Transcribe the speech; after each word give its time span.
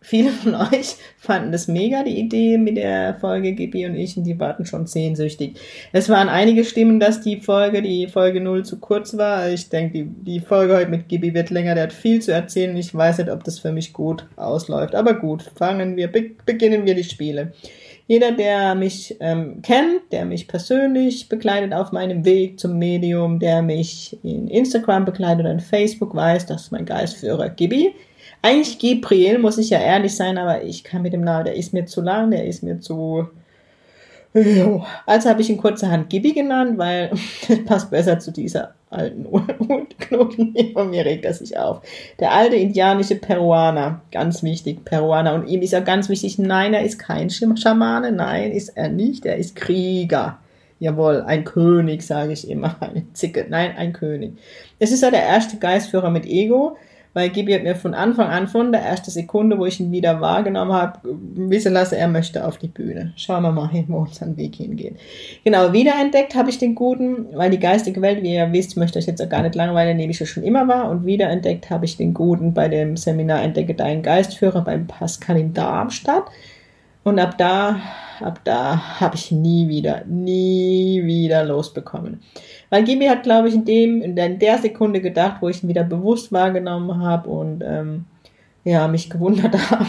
Viele 0.00 0.30
von 0.30 0.54
euch 0.54 0.96
fanden 1.18 1.52
das 1.52 1.68
mega, 1.68 2.02
die 2.04 2.18
Idee 2.18 2.58
mit 2.58 2.76
der 2.76 3.14
Folge 3.14 3.52
Gibi 3.52 3.86
und 3.86 3.96
ich, 3.96 4.16
und 4.16 4.24
die 4.24 4.38
warten 4.38 4.64
schon 4.64 4.86
sehnsüchtig. 4.86 5.58
Es 5.92 6.08
waren 6.08 6.28
einige 6.28 6.64
Stimmen, 6.64 7.00
dass 7.00 7.20
die 7.20 7.40
Folge, 7.40 7.82
die 7.82 8.06
Folge 8.06 8.40
0 8.40 8.64
zu 8.64 8.78
kurz 8.78 9.16
war. 9.16 9.48
Ich 9.50 9.68
denke, 9.68 9.92
die, 9.92 10.04
die 10.04 10.40
Folge 10.40 10.76
heute 10.76 10.90
mit 10.90 11.08
Gibi 11.08 11.34
wird 11.34 11.50
länger, 11.50 11.74
der 11.74 11.84
hat 11.84 11.92
viel 11.92 12.22
zu 12.22 12.32
erzählen. 12.32 12.76
Ich 12.76 12.94
weiß 12.94 13.18
nicht, 13.18 13.30
ob 13.30 13.44
das 13.44 13.58
für 13.58 13.72
mich 13.72 13.92
gut 13.92 14.26
ausläuft. 14.36 14.94
Aber 14.94 15.14
gut, 15.14 15.42
fangen 15.42 15.96
wir, 15.96 16.08
be 16.08 16.30
beginnen 16.46 16.86
wir 16.86 16.94
die 16.94 17.04
Spiele. 17.04 17.52
Jeder, 18.06 18.32
der 18.32 18.74
mich 18.74 19.16
ähm, 19.20 19.60
kennt, 19.60 20.12
der 20.12 20.24
mich 20.24 20.48
persönlich 20.48 21.28
begleitet 21.28 21.74
auf 21.74 21.92
meinem 21.92 22.24
Weg 22.24 22.58
zum 22.58 22.78
Medium, 22.78 23.38
der 23.38 23.60
mich 23.60 24.18
in 24.22 24.48
Instagram 24.48 25.04
begleitet 25.04 25.40
oder 25.40 25.52
in 25.52 25.60
Facebook, 25.60 26.14
weiß, 26.14 26.46
dass 26.46 26.70
mein 26.70 26.86
Geistführer 26.86 27.50
Gibi 27.50 27.94
eigentlich 28.42 28.78
Gabriel, 28.78 29.38
muss 29.38 29.58
ich 29.58 29.70
ja 29.70 29.80
ehrlich 29.80 30.14
sein, 30.14 30.38
aber 30.38 30.62
ich 30.62 30.84
kann 30.84 31.02
mit 31.02 31.12
dem 31.12 31.22
Namen, 31.22 31.44
der 31.44 31.56
ist 31.56 31.72
mir 31.72 31.86
zu 31.86 32.00
lang, 32.00 32.30
der 32.30 32.46
ist 32.46 32.62
mir 32.62 32.80
zu. 32.80 33.28
Also 35.06 35.30
habe 35.30 35.40
ich 35.40 35.50
ihn 35.50 35.56
kurzerhand 35.56 36.10
Gibi 36.10 36.32
genannt, 36.32 36.78
weil 36.78 37.10
das 37.48 37.64
passt 37.64 37.90
besser 37.90 38.18
zu 38.18 38.30
dieser 38.30 38.74
alten 38.90 39.26
Knoten. 39.98 40.72
Von 40.72 40.90
mir 40.90 41.04
regt 41.04 41.24
er 41.24 41.34
sich 41.34 41.58
auf. 41.58 41.80
Der 42.20 42.32
alte 42.32 42.56
indianische 42.56 43.16
Peruaner, 43.16 44.02
ganz 44.12 44.42
wichtig, 44.42 44.84
Peruaner. 44.84 45.34
Und 45.34 45.48
ihm 45.48 45.62
ist 45.62 45.72
ja 45.72 45.80
ganz 45.80 46.08
wichtig, 46.08 46.38
nein, 46.38 46.74
er 46.74 46.82
ist 46.82 46.98
kein 46.98 47.30
Schamane, 47.30 48.12
nein, 48.12 48.52
ist 48.52 48.70
er 48.70 48.88
nicht, 48.88 49.26
er 49.26 49.36
ist 49.36 49.56
Krieger. 49.56 50.38
Jawohl, 50.78 51.22
ein 51.22 51.42
König, 51.42 52.02
sage 52.02 52.32
ich 52.32 52.48
immer, 52.48 52.76
eine 52.80 53.12
Zicke, 53.14 53.46
nein, 53.48 53.72
ein 53.76 53.92
König. 53.92 54.34
Es 54.78 54.92
ist 54.92 55.02
ja 55.02 55.10
der 55.10 55.22
erste 55.22 55.56
Geistführer 55.56 56.10
mit 56.10 56.26
Ego 56.26 56.76
weil 57.18 57.30
Gibi 57.30 57.52
hat 57.52 57.64
mir 57.64 57.74
von 57.74 57.94
Anfang 57.94 58.28
an, 58.28 58.46
von 58.46 58.70
der 58.70 58.80
ersten 58.80 59.10
Sekunde, 59.10 59.58
wo 59.58 59.66
ich 59.66 59.80
ihn 59.80 59.90
wieder 59.90 60.20
wahrgenommen 60.20 60.72
habe, 60.72 61.00
wissen 61.02 61.72
lassen, 61.72 61.96
er 61.96 62.06
möchte 62.06 62.46
auf 62.46 62.58
die 62.58 62.68
Bühne. 62.68 63.12
Schauen 63.16 63.42
wir 63.42 63.50
mal 63.50 63.68
wo 63.88 63.96
unseren 63.98 64.36
Weg 64.36 64.54
hingeht. 64.54 64.94
Genau, 65.42 65.72
wiederentdeckt 65.72 66.36
habe 66.36 66.48
ich 66.48 66.58
den 66.58 66.76
Guten, 66.76 67.26
weil 67.32 67.50
die 67.50 67.58
geistige 67.58 68.00
Welt, 68.02 68.22
wie 68.22 68.34
ihr 68.34 68.52
wisst, 68.52 68.76
möchte 68.76 69.00
euch 69.00 69.06
jetzt 69.06 69.20
auch 69.20 69.28
gar 69.28 69.42
nicht 69.42 69.56
langweilen, 69.56 69.96
nehme 69.96 70.12
ich 70.12 70.30
schon 70.30 70.44
immer 70.44 70.68
war. 70.68 70.88
Und 70.88 71.06
wiederentdeckt 71.06 71.70
habe 71.70 71.86
ich 71.86 71.96
den 71.96 72.14
Guten 72.14 72.54
bei 72.54 72.68
dem 72.68 72.96
Seminar 72.96 73.42
Entdecke 73.42 73.74
deinen 73.74 74.02
Geistführer 74.02 74.62
beim 74.62 74.86
Pascal 74.86 75.38
in 75.38 75.52
Darmstadt. 75.52 76.26
Und 77.08 77.18
ab 77.18 77.38
da, 77.38 77.80
ab 78.20 78.40
da 78.44 79.00
habe 79.00 79.16
ich 79.16 79.32
nie 79.32 79.66
wieder, 79.66 80.04
nie 80.04 81.00
wieder 81.06 81.42
losbekommen. 81.42 82.20
Weil 82.68 82.84
Gibi 82.84 83.06
hat, 83.06 83.22
glaube 83.22 83.48
ich, 83.48 83.54
in 83.54 83.64
dem, 83.64 84.02
in 84.02 84.14
der 84.14 84.58
Sekunde 84.58 85.00
gedacht, 85.00 85.36
wo 85.40 85.48
ich 85.48 85.62
ihn 85.62 85.70
wieder 85.70 85.84
bewusst 85.84 86.32
wahrgenommen 86.32 87.02
habe 87.02 87.30
und 87.30 87.64
ähm, 87.66 88.04
ja, 88.62 88.86
mich 88.88 89.08
gewundert 89.08 89.54
habe, 89.70 89.86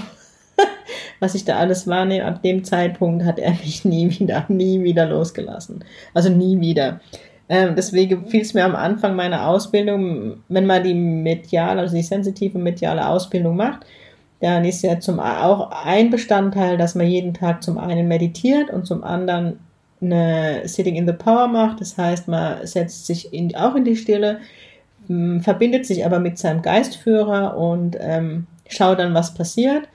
was 1.19 1.35
ich 1.35 1.43
da 1.43 1.57
alles 1.57 1.87
wahrnehme. 1.87 2.25
Ab 2.25 2.41
dem 2.41 2.63
Zeitpunkt 2.63 3.25
hat 3.25 3.37
er 3.37 3.51
mich 3.51 3.83
nie 3.83 4.09
wieder, 4.17 4.45
nie 4.47 4.81
wieder 4.81 5.05
losgelassen. 5.05 5.83
Also 6.13 6.29
nie 6.29 6.61
wieder. 6.61 7.01
Ähm, 7.49 7.75
deswegen 7.75 8.27
fiel 8.27 8.43
es 8.43 8.53
mir 8.53 8.63
am 8.63 8.77
Anfang 8.77 9.17
meiner 9.17 9.45
Ausbildung, 9.45 10.37
wenn 10.47 10.65
man 10.65 10.83
die 10.83 10.93
mediale, 10.93 11.81
also 11.81 11.97
die 11.97 12.03
sensitive 12.03 12.59
mediale 12.59 13.05
Ausbildung 13.05 13.57
macht, 13.57 13.85
dann 14.41 14.63
ist 14.63 14.81
ja 14.83 14.99
zum 14.99 15.19
auch 15.19 15.71
ein 15.85 16.09
Bestandteil, 16.09 16.77
dass 16.77 16.95
man 16.95 17.07
jeden 17.07 17.33
Tag 17.33 17.61
zum 17.61 17.77
einen 17.77 18.07
meditiert 18.07 18.69
und 18.69 18.85
zum 18.85 19.03
anderen 19.03 19.59
eine 20.01 20.61
Sitting 20.65 20.95
in 20.95 21.07
the 21.07 21.13
Power 21.13 21.47
macht. 21.47 21.81
Das 21.81 21.97
heißt, 21.97 22.27
man 22.27 22.65
setzt 22.65 23.05
sich 23.05 23.33
in, 23.33 23.53
auch 23.55 23.75
in 23.75 23.83
die 23.83 23.97
Stille, 23.97 24.39
verbindet 25.41 25.85
sich 25.85 26.05
aber 26.05 26.19
mit 26.19 26.37
seinem 26.37 26.61
Geistführer 26.61 27.57
und 27.57 27.97
ähm, 27.99 28.47
schaut 28.69 28.99
dann, 28.99 29.13
was 29.13 29.33
passiert. 29.33 29.89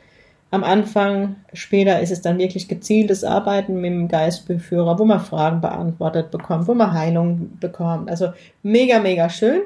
Am 0.51 0.63
Anfang, 0.63 1.37
später 1.53 2.01
ist 2.01 2.13
es 2.13 2.21
dann 2.21 2.39
wirklich 2.39 2.69
gezieltes 2.69 3.25
Arbeiten 3.25 3.81
mit 3.81 3.91
dem 3.91 4.09
Geistführer, 4.09 4.99
wo 4.99 5.05
man 5.05 5.21
Fragen 5.21 5.61
beantwortet 5.61 6.31
bekommt, 6.31 6.69
wo 6.69 6.75
man 6.75 6.93
Heilung 6.93 7.59
bekommt. 7.59 8.11
Also 8.11 8.33
mega, 8.63 9.01
mega 9.01 9.29
schön. 9.31 9.63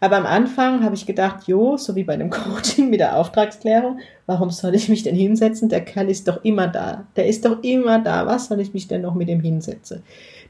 Aber 0.00 0.16
am 0.16 0.26
Anfang 0.26 0.82
habe 0.82 0.94
ich 0.94 1.04
gedacht, 1.04 1.46
jo, 1.46 1.76
so 1.76 1.94
wie 1.94 2.04
bei 2.04 2.14
einem 2.14 2.30
Coaching 2.30 2.90
mit 2.90 3.00
der 3.00 3.16
Auftragsklärung, 3.16 3.98
warum 4.30 4.50
soll 4.50 4.76
ich 4.76 4.88
mich 4.88 5.02
denn 5.02 5.16
hinsetzen? 5.16 5.68
Der 5.68 5.80
Kerl 5.80 6.08
ist 6.08 6.28
doch 6.28 6.44
immer 6.44 6.68
da. 6.68 7.04
Der 7.16 7.26
ist 7.26 7.44
doch 7.44 7.64
immer 7.64 7.98
da. 7.98 8.26
Was 8.26 8.46
soll 8.46 8.60
ich 8.60 8.72
mich 8.72 8.86
denn 8.86 9.02
noch 9.02 9.16
mit 9.16 9.28
dem 9.28 9.40
hinsetzen? 9.40 10.04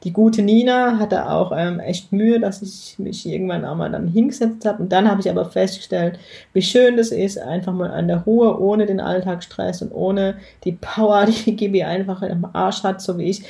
Die 0.05 0.13
gute 0.13 0.43
Nina 0.43 0.99
hatte 0.99 1.31
auch 1.31 1.51
ähm, 1.57 1.81
echt 1.81 2.13
Mühe, 2.13 2.39
dass 2.39 2.61
ich 2.61 2.99
mich 2.99 3.27
irgendwann 3.27 3.65
auch 3.65 3.77
mal 3.77 3.91
dann 3.91 4.07
hingesetzt 4.07 4.67
habe. 4.67 4.83
Und 4.83 4.93
dann 4.93 5.11
habe 5.11 5.23
ich 5.23 5.31
aber 5.31 5.47
festgestellt, 5.47 6.19
wie 6.53 6.61
schön 6.61 6.99
das 6.99 7.11
ist, 7.11 7.39
einfach 7.39 7.73
mal 7.73 7.91
an 7.91 8.09
der 8.09 8.19
Ruhe, 8.19 8.61
ohne 8.61 8.85
den 8.85 9.01
Alltagsstress 9.01 9.81
und 9.81 9.93
ohne 9.93 10.37
die 10.65 10.73
Power, 10.73 11.25
die 11.47 11.57
Gibi 11.57 11.83
einfach 11.83 12.21
im 12.21 12.47
Arsch 12.53 12.83
hat, 12.83 13.01
so 13.01 13.17
wie 13.17 13.31
ich. 13.31 13.43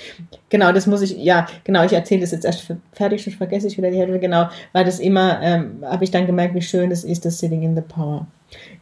Genau, 0.48 0.70
das 0.70 0.86
muss 0.86 1.02
ich, 1.02 1.16
ja, 1.16 1.46
genau, 1.64 1.84
ich 1.84 1.92
erzähle 1.92 2.20
das 2.20 2.30
jetzt 2.30 2.44
erst 2.44 2.72
fertig, 2.92 3.22
schon 3.24 3.32
vergesse 3.32 3.66
ich 3.66 3.76
wieder 3.76 3.90
die 3.90 3.98
Hälfte, 3.98 4.20
genau, 4.20 4.48
weil 4.72 4.84
das 4.84 5.00
immer, 5.00 5.42
ähm, 5.42 5.82
habe 5.82 6.04
ich 6.04 6.12
dann 6.12 6.26
gemerkt, 6.26 6.54
wie 6.54 6.62
schön 6.62 6.92
es 6.92 7.02
ist, 7.02 7.24
das 7.24 7.40
Sitting 7.40 7.62
in 7.62 7.74
the 7.74 7.82
Power. 7.82 8.28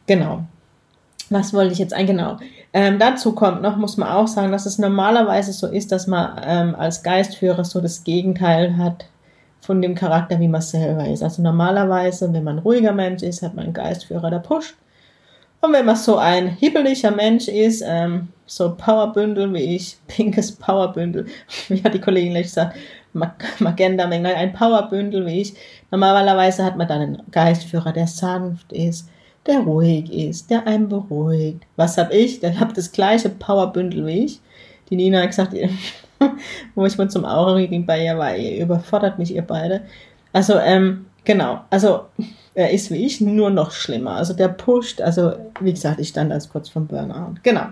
Genau 0.06 0.44
was 1.30 1.52
wollte 1.52 1.72
ich 1.72 1.78
jetzt 1.78 1.94
ein? 1.94 2.06
Genau. 2.06 2.38
Ähm, 2.72 2.98
dazu 2.98 3.34
kommt 3.34 3.62
noch, 3.62 3.76
muss 3.76 3.96
man 3.96 4.08
auch 4.08 4.28
sagen, 4.28 4.52
dass 4.52 4.66
es 4.66 4.78
normalerweise 4.78 5.52
so 5.52 5.66
ist, 5.66 5.92
dass 5.92 6.06
man 6.06 6.40
ähm, 6.44 6.74
als 6.74 7.02
Geistführer 7.02 7.64
so 7.64 7.80
das 7.80 8.04
Gegenteil 8.04 8.76
hat 8.76 9.06
von 9.60 9.82
dem 9.82 9.94
Charakter, 9.94 10.40
wie 10.40 10.48
man 10.48 10.62
selber 10.62 11.06
ist. 11.06 11.22
Also 11.22 11.42
normalerweise, 11.42 12.32
wenn 12.32 12.44
man 12.44 12.56
ein 12.56 12.62
ruhiger 12.62 12.92
Mensch 12.92 13.22
ist, 13.22 13.42
hat 13.42 13.54
man 13.54 13.64
einen 13.64 13.74
Geistführer, 13.74 14.30
der 14.30 14.38
pusht. 14.38 14.76
Und 15.60 15.72
wenn 15.72 15.86
man 15.86 15.96
so 15.96 16.16
ein 16.18 16.48
hibbeliger 16.48 17.10
Mensch 17.10 17.48
ist, 17.48 17.82
ähm, 17.86 18.28
so 18.46 18.74
Powerbündel 18.76 19.52
wie 19.52 19.76
ich, 19.76 19.98
pinkes 20.06 20.52
Powerbündel, 20.52 21.26
wie 21.68 21.82
hat 21.82 21.94
die 21.94 22.00
Kollegin 22.00 22.30
gleich 22.30 22.44
gesagt, 22.44 22.76
Magenta, 23.58 24.04
ein 24.04 24.52
Powerbündel 24.52 25.26
wie 25.26 25.40
ich, 25.40 25.54
normalerweise 25.90 26.64
hat 26.64 26.76
man 26.76 26.86
dann 26.86 27.00
einen 27.00 27.22
Geistführer, 27.30 27.92
der 27.92 28.06
sanft 28.06 28.72
ist, 28.72 29.08
der 29.48 29.60
ruhig 29.60 30.12
ist, 30.12 30.50
der 30.50 30.66
einen 30.66 30.88
beruhigt. 30.88 31.66
Was 31.76 31.98
hab 31.98 32.12
ich? 32.12 32.38
Der 32.40 32.60
hat 32.60 32.76
das 32.76 32.92
gleiche 32.92 33.30
Powerbündel 33.30 34.06
wie 34.06 34.24
ich. 34.24 34.40
Die 34.90 34.96
Nina 34.96 35.20
hat 35.20 35.28
gesagt, 35.28 35.54
wo 36.74 36.86
ich 36.86 36.98
mal 36.98 37.10
zum 37.10 37.24
Aura-Reading 37.24 37.86
bei 37.86 38.04
ihr 38.04 38.16
war, 38.16 38.36
ihr 38.36 38.62
überfordert 38.62 39.18
mich 39.18 39.34
ihr 39.34 39.42
beide. 39.42 39.82
Also, 40.32 40.58
ähm, 40.58 41.06
genau, 41.28 41.60
also 41.70 42.06
er 42.58 42.72
ist 42.72 42.90
wie 42.90 43.06
ich, 43.06 43.20
nur 43.20 43.50
noch 43.50 43.70
schlimmer. 43.70 44.16
Also 44.16 44.34
der 44.34 44.48
pusht, 44.48 45.00
also 45.00 45.32
wie 45.60 45.72
gesagt, 45.72 46.00
ich 46.00 46.08
stand 46.08 46.32
als 46.32 46.48
kurz 46.48 46.68
vom 46.68 46.88
Burnout. 46.88 47.34
Genau. 47.44 47.66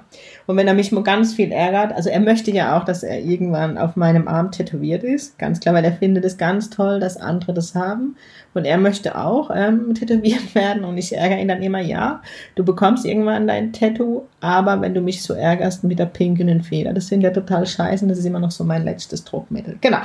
Und 0.47 0.57
wenn 0.57 0.69
er 0.69 0.75
mich 0.75 0.93
mal 0.93 1.03
ganz 1.03 1.35
viel 1.35 1.51
ärgert, 1.51 1.93
also 1.93 2.09
er 2.09 2.21
möchte 2.21 2.53
ja 2.53 2.79
auch, 2.79 2.85
dass 2.85 3.03
er 3.03 3.19
irgendwann 3.19 3.79
auf 3.79 3.97
meinem 3.97 4.29
Arm 4.29 4.53
tätowiert 4.53 5.03
ist. 5.03 5.41
Ganz 5.41 5.59
klar, 5.59 5.75
weil 5.75 5.85
er 5.85 5.95
findet 5.95 6.25
es 6.25 6.39
ganz 6.39 6.71
toll, 6.71 7.01
dass 7.01 7.17
andere 7.17 7.53
das 7.53 7.75
haben. 7.75 8.15
Und 8.55 8.65
er 8.65 8.79
möchte 8.79 9.19
auch 9.19 9.51
ähm, 9.53 9.93
tätowiert 9.99 10.55
werden. 10.55 10.85
Und 10.85 10.99
ich 10.99 11.17
ärgere 11.17 11.41
ihn 11.41 11.49
dann 11.49 11.65
immer, 11.65 11.81
ja, 11.81 12.23
du 12.55 12.65
bekommst 12.65 13.05
irgendwann 13.05 13.49
dein 13.49 13.73
Tattoo, 13.73 14.23
aber 14.41 14.81
wenn 14.83 14.95
du 14.95 15.01
mich 15.01 15.25
so 15.25 15.35
ärgerst 15.35 15.83
mit 15.83 15.99
der 15.99 16.07
pinken 16.07 16.63
Feder, 16.63 16.93
das 16.93 17.09
sind 17.09 17.23
ja 17.23 17.31
total 17.31 17.67
scheiße 17.67 18.05
und 18.05 18.11
das 18.11 18.19
ist 18.19 18.25
immer 18.25 18.39
noch 18.39 18.53
so 18.53 18.63
mein 18.63 18.85
letztes 18.85 19.25
Druckmittel. 19.25 19.79
Genau. 19.81 20.03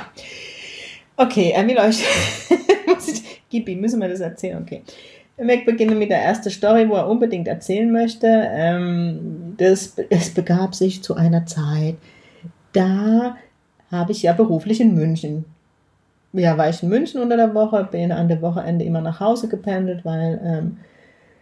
Okay, 1.16 1.52
er 1.54 1.68
will 1.68 1.78
euch. 1.78 2.02
Gibi, 3.50 3.76
müssen 3.76 4.00
wir 4.00 4.08
das 4.08 4.20
erzählen? 4.20 4.62
Okay. 4.62 4.82
Wir 5.36 5.64
beginnen 5.64 5.98
mit 5.98 6.10
der 6.10 6.22
ersten 6.22 6.50
Story, 6.50 6.88
wo 6.88 6.94
er 6.94 7.08
unbedingt 7.08 7.48
erzählen 7.48 7.90
möchte. 7.90 8.26
Ähm, 8.26 9.54
das, 9.56 9.96
es 10.10 10.30
begab 10.32 10.74
sich 10.74 11.02
zu 11.02 11.14
einer 11.14 11.46
Zeit, 11.46 11.96
da 12.72 13.36
habe 13.90 14.12
ich 14.12 14.22
ja 14.22 14.32
beruflich 14.32 14.80
in 14.80 14.94
München. 14.94 15.44
Ja, 16.32 16.56
war 16.56 16.68
ich 16.68 16.82
in 16.82 16.88
München 16.88 17.20
unter 17.20 17.36
der 17.36 17.54
Woche, 17.54 17.86
bin 17.90 18.12
an 18.12 18.28
der 18.28 18.40
Wochenende 18.40 18.84
immer 18.84 19.00
nach 19.00 19.20
Hause 19.20 19.48
gependelt, 19.48 20.04
weil 20.04 20.40
ähm, 20.44 20.78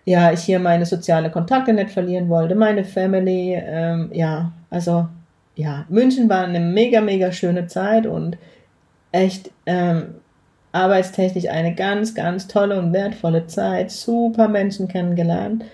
ja, 0.05 0.33
ich 0.33 0.41
hier 0.41 0.59
meine 0.59 0.87
sozialen 0.87 1.31
Kontakte 1.31 1.73
nicht 1.73 1.91
verlieren 1.91 2.29
wollte, 2.29 2.55
meine 2.55 2.85
Family. 2.85 3.55
Ähm, 3.55 4.11
ja, 4.13 4.53
also 4.69 5.07
ja, 5.55 5.85
München 5.89 6.29
war 6.29 6.45
eine 6.45 6.61
mega, 6.61 7.01
mega 7.01 7.31
schöne 7.31 7.67
Zeit 7.67 8.07
und 8.07 8.37
echt 9.13 9.51
ähm, 9.67 10.15
arbeitstechnisch 10.73 11.49
eine 11.49 11.75
ganz, 11.75 12.15
ganz 12.15 12.47
tolle 12.47 12.79
und 12.79 12.93
wertvolle 12.93 13.47
Zeit, 13.47 13.91
super 13.91 14.49
Menschen 14.49 14.89
kennengelernt. 14.89 15.65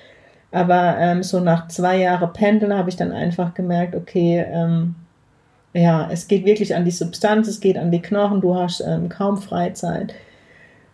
Aber 0.52 0.96
ähm, 0.98 1.22
so 1.22 1.40
nach 1.40 1.68
zwei 1.68 1.98
Jahren 1.98 2.32
Pendeln 2.32 2.72
habe 2.74 2.88
ich 2.88 2.96
dann 2.96 3.12
einfach 3.12 3.54
gemerkt, 3.54 3.94
okay, 3.94 4.44
ähm, 4.50 4.94
ja, 5.74 6.08
es 6.10 6.28
geht 6.28 6.46
wirklich 6.46 6.74
an 6.74 6.84
die 6.84 6.90
Substanz, 6.90 7.48
es 7.48 7.60
geht 7.60 7.76
an 7.76 7.90
die 7.90 8.00
Knochen, 8.00 8.40
du 8.40 8.54
hast 8.54 8.80
ähm, 8.80 9.08
kaum 9.10 9.36
Freizeit. 9.36 10.14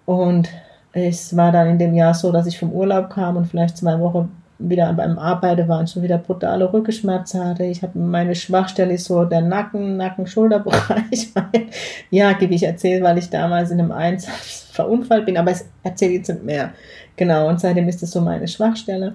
Und 0.05 0.49
es 0.93 1.37
war 1.37 1.53
dann 1.53 1.69
in 1.69 1.79
dem 1.79 1.95
Jahr 1.95 2.15
so, 2.15 2.33
dass 2.33 2.47
ich 2.47 2.59
vom 2.59 2.73
Urlaub 2.73 3.11
kam 3.11 3.37
und 3.37 3.47
vielleicht 3.47 3.77
zwei 3.77 4.01
Wochen 4.01 4.42
wieder 4.69 4.93
beim 4.93 5.19
Arbeiten 5.19 5.69
war 5.69 5.81
und 5.81 5.91
schon 5.91 6.03
wieder 6.03 6.19
brutale 6.19 6.73
Rückenschmerzen 6.73 7.45
hatte. 7.45 7.65
Ich 7.65 7.83
habe 7.83 7.99
meine 7.99 8.35
Schwachstelle 8.35 8.95
ist 8.95 9.05
so 9.05 9.25
der 9.25 9.41
Nacken, 9.41 9.97
Nacken-Schulterbereich. 9.97 11.33
ja, 12.11 12.33
gebe 12.33 12.55
ich 12.55 12.63
erzählt, 12.63 13.03
weil 13.03 13.19
ich 13.19 13.31
damals 13.31 13.71
in 13.71 13.81
einem 13.81 13.93
Einsatz 13.93 14.69
verunfallt 14.73 15.27
bin, 15.27 15.37
aber 15.37 15.51
ich 15.51 15.59
erzähle 15.83 16.15
jetzt 16.15 16.29
nicht 16.29 16.45
mehr. 16.45 16.73
Genau, 17.17 17.49
und 17.49 17.61
seitdem 17.61 17.89
ist 17.89 18.03
das 18.03 18.11
so 18.11 18.21
meine 18.21 18.49
Schwachstelle. 18.49 19.15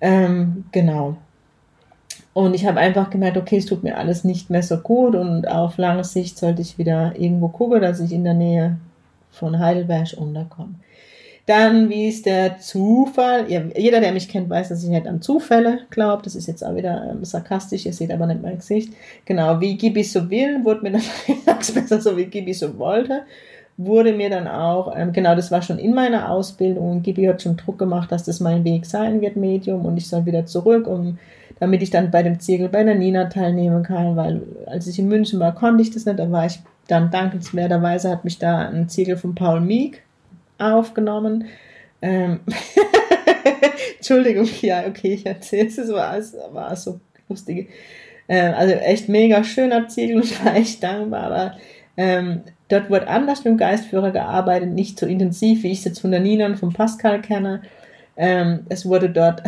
Ähm, 0.00 0.64
genau. 0.72 1.16
Und 2.34 2.54
ich 2.54 2.66
habe 2.66 2.80
einfach 2.80 3.10
gemerkt, 3.10 3.36
okay, 3.36 3.58
es 3.58 3.66
tut 3.66 3.82
mir 3.82 3.98
alles 3.98 4.24
nicht 4.24 4.48
mehr 4.48 4.62
so 4.62 4.78
gut 4.78 5.14
und 5.14 5.46
auf 5.46 5.76
lange 5.76 6.04
Sicht 6.04 6.38
sollte 6.38 6.62
ich 6.62 6.78
wieder 6.78 7.12
irgendwo 7.16 7.48
gucken, 7.48 7.82
dass 7.82 8.00
ich 8.00 8.12
in 8.12 8.24
der 8.24 8.34
Nähe 8.34 8.78
von 9.30 9.58
Heidelberg 9.58 10.14
unterkomme. 10.16 10.74
Dann, 11.52 11.90
wie 11.90 12.08
ist 12.08 12.24
der 12.24 12.56
Zufall? 12.60 13.44
Jeder, 13.46 14.00
der 14.00 14.12
mich 14.12 14.26
kennt, 14.26 14.48
weiß, 14.48 14.70
dass 14.70 14.82
ich 14.82 14.88
nicht 14.88 15.06
an 15.06 15.20
Zufälle 15.20 15.80
glaube. 15.90 16.22
Das 16.22 16.34
ist 16.34 16.48
jetzt 16.48 16.64
auch 16.64 16.74
wieder 16.74 17.10
ähm, 17.10 17.26
sarkastisch, 17.26 17.84
ihr 17.84 17.92
seht 17.92 18.10
aber 18.10 18.26
nicht 18.26 18.40
mein 18.40 18.56
Gesicht. 18.56 18.94
Genau, 19.26 19.60
wie 19.60 19.76
Gibi 19.76 20.02
so 20.02 20.30
will, 20.30 20.64
wurde 20.64 20.80
mir 20.80 20.92
dann, 20.92 21.02
besser 21.58 22.00
so, 22.00 22.16
wie 22.16 22.24
Gibi 22.24 22.54
so 22.54 22.78
wollte, 22.78 23.24
wurde 23.76 24.14
mir 24.14 24.30
dann 24.30 24.48
auch, 24.48 24.96
ähm, 24.96 25.12
genau, 25.12 25.34
das 25.34 25.50
war 25.50 25.60
schon 25.60 25.78
in 25.78 25.92
meiner 25.92 26.30
Ausbildung 26.30 27.02
Gibi 27.02 27.26
hat 27.26 27.42
schon 27.42 27.58
Druck 27.58 27.78
gemacht, 27.78 28.10
dass 28.10 28.24
das 28.24 28.40
mein 28.40 28.64
Weg 28.64 28.86
sein 28.86 29.20
wird, 29.20 29.36
Medium, 29.36 29.84
und 29.84 29.98
ich 29.98 30.08
soll 30.08 30.24
wieder 30.24 30.46
zurück, 30.46 30.86
um 30.86 31.18
damit 31.60 31.82
ich 31.82 31.90
dann 31.90 32.10
bei 32.10 32.22
dem 32.22 32.40
Ziegel 32.40 32.70
bei 32.70 32.82
der 32.82 32.94
Nina 32.94 33.26
teilnehmen 33.26 33.82
kann, 33.82 34.16
weil 34.16 34.40
als 34.64 34.86
ich 34.86 34.98
in 34.98 35.06
München 35.06 35.38
war, 35.38 35.54
konnte 35.54 35.82
ich 35.82 35.90
das 35.90 36.06
nicht. 36.06 36.18
Da 36.18 36.32
war 36.32 36.46
ich 36.46 36.60
dann 36.88 37.10
dankenswerterweise, 37.10 38.08
hat 38.08 38.24
mich 38.24 38.38
da 38.38 38.70
ein 38.70 38.88
Ziegel 38.88 39.18
von 39.18 39.34
Paul 39.34 39.60
Meek 39.60 40.02
aufgenommen. 40.62 41.46
Ähm 42.00 42.40
Entschuldigung, 43.96 44.48
ja, 44.60 44.86
okay, 44.86 45.14
ich 45.14 45.26
erzähle 45.26 45.68
es, 45.68 45.92
war, 45.92 46.16
es 46.16 46.36
war 46.52 46.74
so 46.76 47.00
lustig. 47.28 47.70
Ähm, 48.28 48.54
also 48.56 48.74
echt 48.74 49.08
mega 49.08 49.44
schöner 49.44 49.88
Ziegel 49.88 50.16
und 50.16 50.24
ich 50.24 50.44
war 50.44 50.56
echt 50.56 50.82
dankbar, 50.82 51.22
aber 51.24 51.56
ähm, 51.96 52.42
dort 52.68 52.90
wird 52.90 53.06
anders 53.06 53.44
mit 53.44 53.52
dem 53.52 53.58
Geistführer 53.58 54.10
gearbeitet, 54.10 54.70
nicht 54.70 54.98
so 54.98 55.06
intensiv, 55.06 55.62
wie 55.62 55.72
ich 55.72 55.78
es 55.78 55.84
jetzt 55.84 56.00
von 56.00 56.10
der 56.10 56.20
Nina 56.20 56.46
und 56.46 56.58
von 56.58 56.72
Pascal 56.72 57.20
kenne. 57.20 57.62
Ähm, 58.16 58.60
es 58.68 58.86
wurde 58.86 59.10
dort, 59.10 59.42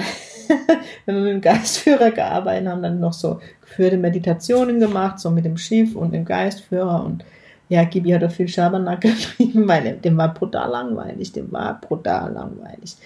wenn 1.07 1.17
wir 1.17 1.23
mit 1.23 1.33
dem 1.33 1.41
Geistführer 1.41 2.11
gearbeitet 2.11 2.69
haben, 2.69 2.83
dann 2.83 3.01
noch 3.01 3.13
so 3.13 3.41
geführte 3.61 3.97
Meditationen 3.97 4.81
gemacht, 4.81 5.19
so 5.19 5.31
mit 5.31 5.45
dem 5.45 5.57
Schiff 5.57 5.95
und 5.97 6.13
dem 6.13 6.25
Geistführer 6.25 7.05
und 7.05 7.25
ja, 7.69 7.85
Gibi 7.85 8.11
hat 8.11 8.25
auch 8.25 8.31
viel 8.31 8.49
Schabernack 8.49 9.01
geschrieben, 9.03 9.67
weil 9.67 9.97
dem 9.97 10.17
war 10.17 10.33
brutal 10.35 10.71
langweilig, 10.71 11.33
dem 11.33 11.51
war 11.53 11.81
brutal 11.81 12.33
langweilig. 12.33 12.97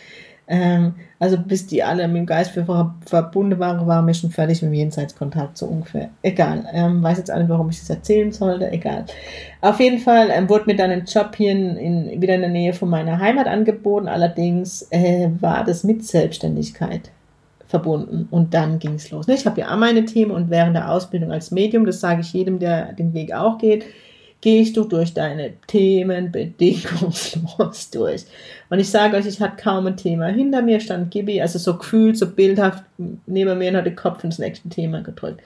Ähm, 0.51 0.95
also 1.19 1.37
bis 1.37 1.67
die 1.67 1.83
alle 1.83 2.09
mit 2.09 2.17
dem 2.17 2.27
Geist 2.27 2.53
verbunden 2.53 3.59
waren, 3.59 3.87
waren 3.87 4.07
wir 4.07 4.15
schon 4.15 4.31
fertig 4.31 4.63
mit 4.63 4.71
dem 4.71 4.75
Jenseitskontakt, 4.75 5.59
so 5.59 5.67
ungefähr. 5.67 6.09
Egal, 6.23 6.65
ähm, 6.73 7.03
weiß 7.03 7.19
jetzt 7.19 7.31
alle, 7.31 7.47
warum 7.51 7.69
ich 7.69 7.79
das 7.79 7.91
erzählen 7.91 8.33
sollte, 8.33 8.73
egal. 8.73 9.05
Auf 9.61 9.79
jeden 9.79 9.99
Fall 9.99 10.31
ähm, 10.33 10.49
wurde 10.49 10.65
mir 10.67 10.77
dann 10.77 10.91
ein 10.91 11.05
Job 11.05 11.37
hier 11.37 11.53
in, 11.53 11.77
in, 11.77 12.23
wieder 12.23 12.35
in 12.35 12.41
der 12.41 12.51
Nähe 12.51 12.73
von 12.73 12.89
meiner 12.89 13.19
Heimat 13.19 13.47
angeboten, 13.47 14.09
allerdings 14.09 14.89
äh, 14.91 15.29
war 15.39 15.65
das 15.65 15.85
mit 15.85 16.07
Selbstständigkeit 16.07 17.11
verbunden 17.67 18.27
und 18.31 18.55
dann 18.55 18.79
ging 18.79 18.95
es 18.95 19.11
los. 19.11 19.29
Ich 19.29 19.45
habe 19.45 19.61
ja 19.61 19.71
auch 19.71 19.77
meine 19.77 20.07
Themen 20.07 20.31
und 20.31 20.49
während 20.49 20.75
der 20.75 20.91
Ausbildung 20.91 21.31
als 21.31 21.51
Medium, 21.51 21.85
das 21.85 22.01
sage 22.01 22.23
ich 22.23 22.33
jedem, 22.33 22.59
der 22.59 22.95
den 22.95 23.13
Weg 23.13 23.35
auch 23.35 23.59
geht, 23.59 23.85
gehst 24.41 24.77
du 24.77 24.85
durch 24.85 25.15
deine 25.15 25.55
Themen 25.67 26.31
bedingungslos 26.31 27.91
durch. 27.91 28.25
Und 28.71 28.79
ich 28.79 28.89
sage 28.89 29.17
euch, 29.17 29.27
ich 29.27 29.41
hatte 29.41 29.63
kaum 29.63 29.87
ein 29.87 29.97
Thema. 29.97 30.27
Hinter 30.27 30.63
mir 30.63 30.81
stand 30.81 31.11
Gibi, 31.11 31.41
also 31.41 31.59
so 31.59 31.77
gefühlt, 31.77 32.17
so 32.17 32.31
bildhaft 32.31 32.85
neben 33.27 33.59
mir 33.59 33.71
und 33.71 33.77
hat 33.77 33.87
den 33.87 33.97
Kopf 33.97 34.23
ins 34.23 34.39
nächste 34.39 34.69
Thema 34.69 35.03
gedrückt. 35.03 35.41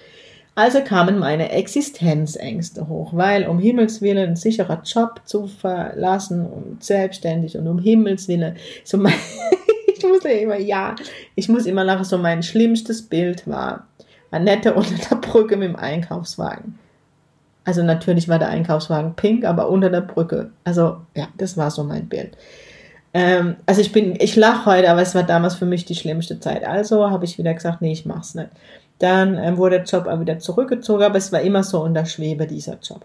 Also 0.54 0.82
kamen 0.82 1.18
meine 1.18 1.50
Existenzängste 1.50 2.86
hoch, 2.86 3.14
weil 3.14 3.48
um 3.48 3.58
Himmels 3.58 4.02
Willen 4.02 4.30
ein 4.30 4.36
sicherer 4.36 4.82
Job 4.84 5.22
zu 5.24 5.46
verlassen 5.46 6.44
und 6.44 6.84
selbstständig 6.84 7.56
und 7.56 7.66
um 7.66 7.78
Himmels 7.78 8.28
Willen 8.28 8.56
so 8.84 8.98
mein, 8.98 9.14
ich 9.96 10.02
muss 10.04 10.24
immer, 10.26 10.58
ja, 10.58 10.94
ich 11.36 11.48
muss 11.48 11.64
immer 11.64 11.84
lachen, 11.84 12.04
so 12.04 12.18
mein 12.18 12.42
schlimmstes 12.42 13.00
Bild 13.00 13.46
war 13.48 13.86
Annette 14.30 14.74
unter 14.74 14.94
der 14.94 15.16
Brücke 15.16 15.56
mit 15.56 15.68
dem 15.68 15.76
Einkaufswagen. 15.76 16.78
Also 17.64 17.82
natürlich 17.82 18.28
war 18.28 18.38
der 18.38 18.48
Einkaufswagen 18.48 19.14
pink, 19.14 19.44
aber 19.44 19.68
unter 19.68 19.90
der 19.90 20.00
Brücke. 20.00 20.50
Also 20.64 20.96
ja, 21.14 21.28
das 21.38 21.56
war 21.56 21.70
so 21.70 21.84
mein 21.84 22.08
Bild. 22.08 22.36
Ähm, 23.14 23.56
also 23.66 23.80
ich 23.80 23.92
bin, 23.92 24.16
ich 24.18 24.36
lache 24.36 24.66
heute, 24.66 24.90
aber 24.90 25.02
es 25.02 25.14
war 25.14 25.22
damals 25.22 25.54
für 25.54 25.66
mich 25.66 25.84
die 25.84 25.94
schlimmste 25.94 26.40
Zeit. 26.40 26.64
Also 26.64 27.10
habe 27.10 27.24
ich 27.24 27.38
wieder 27.38 27.54
gesagt, 27.54 27.82
nee, 27.82 27.92
ich 27.92 28.06
mach's 28.06 28.34
nicht. 28.34 28.50
Dann 28.98 29.36
ähm, 29.36 29.56
wurde 29.58 29.76
der 29.76 29.84
Job 29.84 30.06
auch 30.06 30.20
wieder 30.20 30.38
zurückgezogen, 30.38 31.02
aber 31.02 31.18
es 31.18 31.32
war 31.32 31.40
immer 31.40 31.62
so 31.62 31.82
unter 31.82 32.06
Schwebe, 32.06 32.46
dieser 32.46 32.78
Job. 32.82 33.04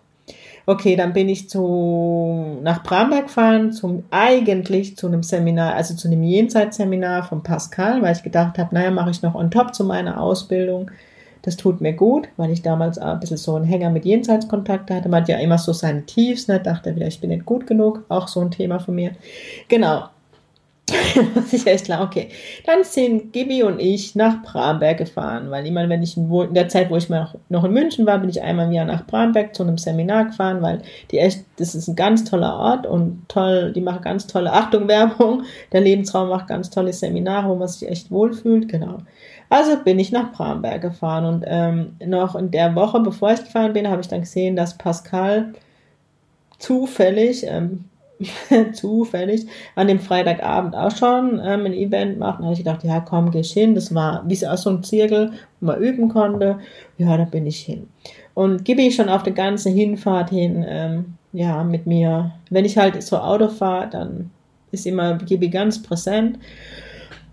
Okay, 0.66 0.98
dann 0.98 1.14
bin 1.14 1.30
ich 1.30 1.50
zu, 1.50 2.58
nach 2.62 2.84
Bramberg 2.84 3.28
gefahren, 3.28 3.72
zum, 3.72 4.04
eigentlich 4.12 4.98
zu 4.98 5.08
einem 5.08 5.24
Seminar, 5.24 5.76
also 5.76 5.96
zu 5.96 6.10
einem 6.10 6.24
Jenseitsseminar 6.24 7.24
von 7.24 7.42
Pascal, 7.42 8.02
weil 8.02 8.16
ich 8.16 8.22
gedacht 8.22 8.58
habe, 8.58 8.76
naja, 8.76 8.92
mache 8.92 9.12
ich 9.12 9.22
noch 9.22 9.34
on 9.34 9.50
top 9.50 9.74
zu 9.74 9.86
meiner 9.86 10.22
Ausbildung. 10.22 10.92
Das 11.42 11.58
tut 11.58 11.82
mir 11.82 11.94
gut, 11.94 12.28
weil 12.38 12.52
ich 12.52 12.62
damals 12.62 12.98
ein 12.98 13.20
bisschen 13.20 13.38
so 13.38 13.56
einen 13.56 13.66
Hänger 13.66 13.90
mit 13.90 14.06
Jenseitskontakt 14.06 14.92
hatte. 14.92 15.10
Man 15.10 15.22
hat 15.22 15.30
ja 15.30 15.38
immer 15.38 15.58
so 15.58 15.74
seine 15.74 16.06
Tiefs, 16.06 16.48
ne? 16.48 16.60
dachte 16.60 16.96
wieder, 16.96 17.08
ich 17.08 17.22
bin 17.22 17.30
nicht 17.30 17.46
gut 17.46 17.68
genug. 17.68 18.04
Auch 18.10 18.28
so 18.28 18.42
ein 18.42 18.52
Thema 18.52 18.80
von 18.80 18.96
mir. 18.96 19.12
Genau. 19.68 20.10
das 21.36 21.52
ist 21.52 21.68
echt 21.68 21.86
klar, 21.86 22.02
okay. 22.02 22.30
Dann 22.66 22.86
sind 22.86 23.34
Gibi 23.34 23.62
und 23.64 23.80
ich 23.80 24.16
nach 24.16 24.42
Bramberg 24.42 24.98
gefahren, 24.98 25.52
weil 25.52 25.66
immer, 25.68 25.90
wenn 25.90 26.02
ich 26.02 26.16
in, 26.16 26.54
der 26.54 26.70
Zeit, 26.70 26.90
wo 26.90 26.96
ich 26.96 27.10
noch 27.10 27.64
in 27.66 27.74
München 27.74 28.06
war, 28.06 28.20
bin 28.20 28.30
ich 28.30 28.42
einmal 28.42 28.68
im 28.68 28.72
Jahr 28.72 28.86
nach 28.86 29.06
Bramberg 29.06 29.54
zu 29.54 29.64
einem 29.64 29.78
Seminar 29.78 30.26
gefahren, 30.26 30.62
weil 30.62 30.82
die 31.12 31.20
echt, 31.20 31.44
das 31.58 31.76
ist 31.76 31.90
ein 31.90 31.98
ganz 31.98 32.24
toller 32.24 32.56
Ort 32.56 32.88
und 32.88 33.24
toll, 33.28 33.74
die 33.74 33.82
machen 33.82 34.02
ganz 34.02 34.28
tolle, 34.28 34.54
Achtung, 34.54 34.88
Werbung, 34.88 35.44
der 35.74 35.82
Lebensraum 35.82 36.30
macht 36.30 36.48
ganz 36.48 36.70
tolle 36.70 36.94
Seminare, 36.94 37.50
wo 37.50 37.56
man 37.56 37.68
sich 37.68 37.90
echt 37.90 38.10
wohlfühlt, 38.10 38.70
genau. 38.70 39.00
Also 39.50 39.78
bin 39.84 40.00
ich 40.00 40.12
nach 40.14 40.32
Bramberg 40.32 40.82
gefahren 40.82 41.26
und 41.26 41.46
ähm, 41.48 41.98
noch 42.06 42.36
in 42.36 42.52
der 42.52 42.76
Woche, 42.76 43.02
bevor 43.02 43.34
ich 43.34 43.44
gefahren 43.44 43.74
bin, 43.74 43.90
habe 43.90 44.02
ich 44.02 44.08
dann 44.08 44.22
gesehen, 44.22 44.56
dass 44.56 44.78
Pascal 44.78 45.54
zufällig, 46.60 47.46
ähm, 47.46 47.86
zufällig 48.74 49.46
an 49.76 49.88
dem 49.88 50.00
Freitagabend 50.00 50.76
auch 50.76 50.96
schon 50.96 51.40
ähm, 51.44 51.66
ein 51.66 51.74
Event 51.74 52.20
macht. 52.20 52.40
Und 52.40 52.46
habe 52.46 52.54
ich 52.54 52.60
gedacht, 52.60 52.84
ja 52.84 53.00
komm, 53.00 53.32
geh 53.32 53.44
hin. 53.44 53.76
Das 53.76 53.94
war 53.94 54.24
wie 54.28 54.36
so 54.36 54.70
ein 54.70 54.84
Zirkel, 54.84 55.34
wo 55.60 55.68
man 55.68 55.80
üben 55.80 56.10
konnte. 56.10 56.60
Ja, 56.98 57.18
da 57.18 57.26
bin 57.26 57.46
ich 57.46 57.60
hin. 57.60 57.88
Und 58.34 58.66
gebe 58.66 58.82
ich 58.82 58.96
schon 58.96 59.10
auf 59.10 59.24
der 59.24 59.34
ganzen 59.34 59.74
Hinfahrt 59.74 60.30
hin, 60.30 60.66
ähm, 60.68 61.16
ja, 61.34 61.64
mit 61.64 61.88
mir. 61.88 62.32
Wenn 62.50 62.66
ich 62.66 62.78
halt 62.78 63.02
so 63.02 63.18
Auto 63.18 63.50
fahre, 63.50 63.90
dann 63.90 64.32
ist 64.72 64.86
immer 64.86 65.16
Gibi 65.16 65.50
ganz 65.50 65.82
präsent. 65.82 66.40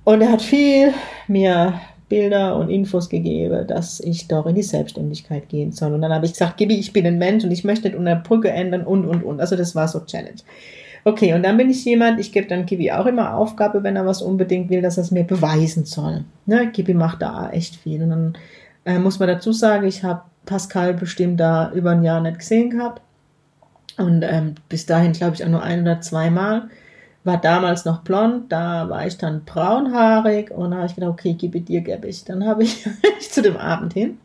Und 0.05 0.21
er 0.21 0.33
hat 0.33 0.43
viel 0.43 0.93
mir 1.29 1.75
Bilder 2.15 2.55
und 2.55 2.71
Infos 2.71 3.09
gegeben, 3.09 3.67
dass 3.67 3.99
ich 3.99 4.29
doch 4.29 4.47
in 4.47 4.55
die 4.55 4.63
Selbstständigkeit 4.63 5.49
gehen 5.49 5.73
soll. 5.73 5.93
Und 5.95 6.01
dann 6.01 6.13
habe 6.13 6.27
ich 6.27 6.33
gesagt, 6.33 6.59
Gibi, 6.59 6.75
ich 6.79 6.93
bin 6.93 7.05
ein 7.05 7.19
Mensch 7.19 7.43
und 7.43 7.51
ich 7.51 7.65
möchte 7.65 7.89
nicht 7.89 7.99
unter 7.99 8.15
Brücke 8.15 8.51
ändern 8.51 8.83
und, 8.87 9.05
und, 9.05 9.25
und. 9.25 9.41
Also 9.41 9.57
das 9.57 9.75
war 9.75 9.89
so 9.89 9.99
Challenge. 9.99 10.39
Okay, 11.03 11.35
und 11.35 11.43
dann 11.43 11.57
bin 11.57 11.71
ich 11.71 11.85
jemand, 11.85 12.21
ich 12.21 12.31
gebe 12.31 12.47
dann 12.47 12.67
Gibi 12.67 12.93
auch 12.93 13.07
immer 13.07 13.35
Aufgabe, 13.35 13.83
wenn 13.83 13.97
er 13.97 14.07
was 14.07 14.23
unbedingt 14.23 14.71
will, 14.71 14.81
dass 14.81 14.97
er 14.97 15.03
es 15.03 15.11
mir 15.11 15.25
beweisen 15.25 15.87
soll. 15.87 16.25
Ne? 16.47 16.71
Gibi 16.71 16.95
macht 16.95 17.21
da 17.21 17.51
echt 17.51 17.75
viel. 17.75 18.01
Und 18.05 18.11
dann 18.11 18.39
äh, 18.85 19.01
muss 19.01 19.19
man 19.19 19.27
dazu 19.27 19.51
sagen, 19.51 19.85
ich 19.85 20.05
habe 20.05 20.23
Pascal 20.47 20.95
bestimmt 20.95 21.41
da 21.41 21.73
über 21.73 21.91
ein 21.91 22.05
Jahr 22.05 22.21
nicht 22.21 22.39
gesehen 22.39 22.71
gehabt. 22.71 23.03
Und 23.99 24.23
ähm, 24.23 24.55
bis 24.69 24.87
dahin, 24.87 25.15
glaube 25.15 25.35
ich, 25.35 25.45
auch 25.45 25.49
nur 25.49 25.65
ein 25.65 25.83
oder 25.83 26.01
zweimal 26.01 26.69
war 27.25 27.39
damals 27.39 27.87
noch 27.87 28.03
blond, 28.03 28.53
da 28.53 28.89
war 28.91 29.07
ich 29.07 29.17
dann 29.17 29.45
braunhaarig 29.45 30.51
und 30.51 30.71
da 30.71 30.77
habe 30.77 30.87
ich 30.87 30.95
gedacht, 30.95 31.11
okay, 31.11 31.33
gebe 31.35 31.61
dir, 31.61 31.81
gebe 31.81 32.07
ich. 32.07 32.25
Dann 32.25 32.47
habe 32.47 32.63
ich 32.63 32.87
zu 33.21 33.43
dem 33.43 33.57
Abend 33.57 33.95
hin, 33.95 34.19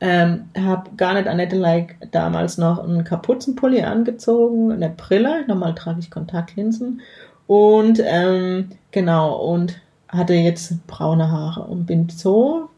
ähm, 0.00 0.48
habe 0.58 0.90
gar 0.96 1.14
nicht 1.14 1.28
Annette 1.28 1.56
Like 1.56 1.96
damals 2.10 2.58
noch 2.58 2.82
einen 2.82 3.04
Kapuzenpulli 3.04 3.82
angezogen, 3.82 4.72
eine 4.72 4.90
Brille, 4.90 5.46
normal 5.46 5.74
trage 5.74 6.00
ich 6.00 6.10
Kontaktlinsen 6.10 7.00
und 7.46 8.02
ähm, 8.04 8.70
genau 8.90 9.36
und 9.36 9.80
hatte 10.08 10.34
jetzt 10.34 10.86
braune 10.86 11.30
Haare 11.30 11.62
und 11.62 11.86
bin 11.86 12.08
so 12.08 12.68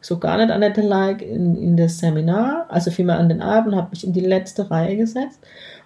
so 0.00 0.18
gar 0.18 0.38
nicht 0.38 0.50
an 0.50 0.60
der 0.60 0.72
like 0.82 1.22
in, 1.22 1.56
in 1.56 1.76
das 1.76 1.98
Seminar, 1.98 2.66
also 2.68 2.90
vielmehr 2.90 3.18
an 3.18 3.28
den 3.28 3.42
Abend, 3.42 3.74
habe 3.74 3.90
mich 3.90 4.04
in 4.04 4.12
die 4.12 4.20
letzte 4.20 4.70
Reihe 4.70 4.96
gesetzt 4.96 5.40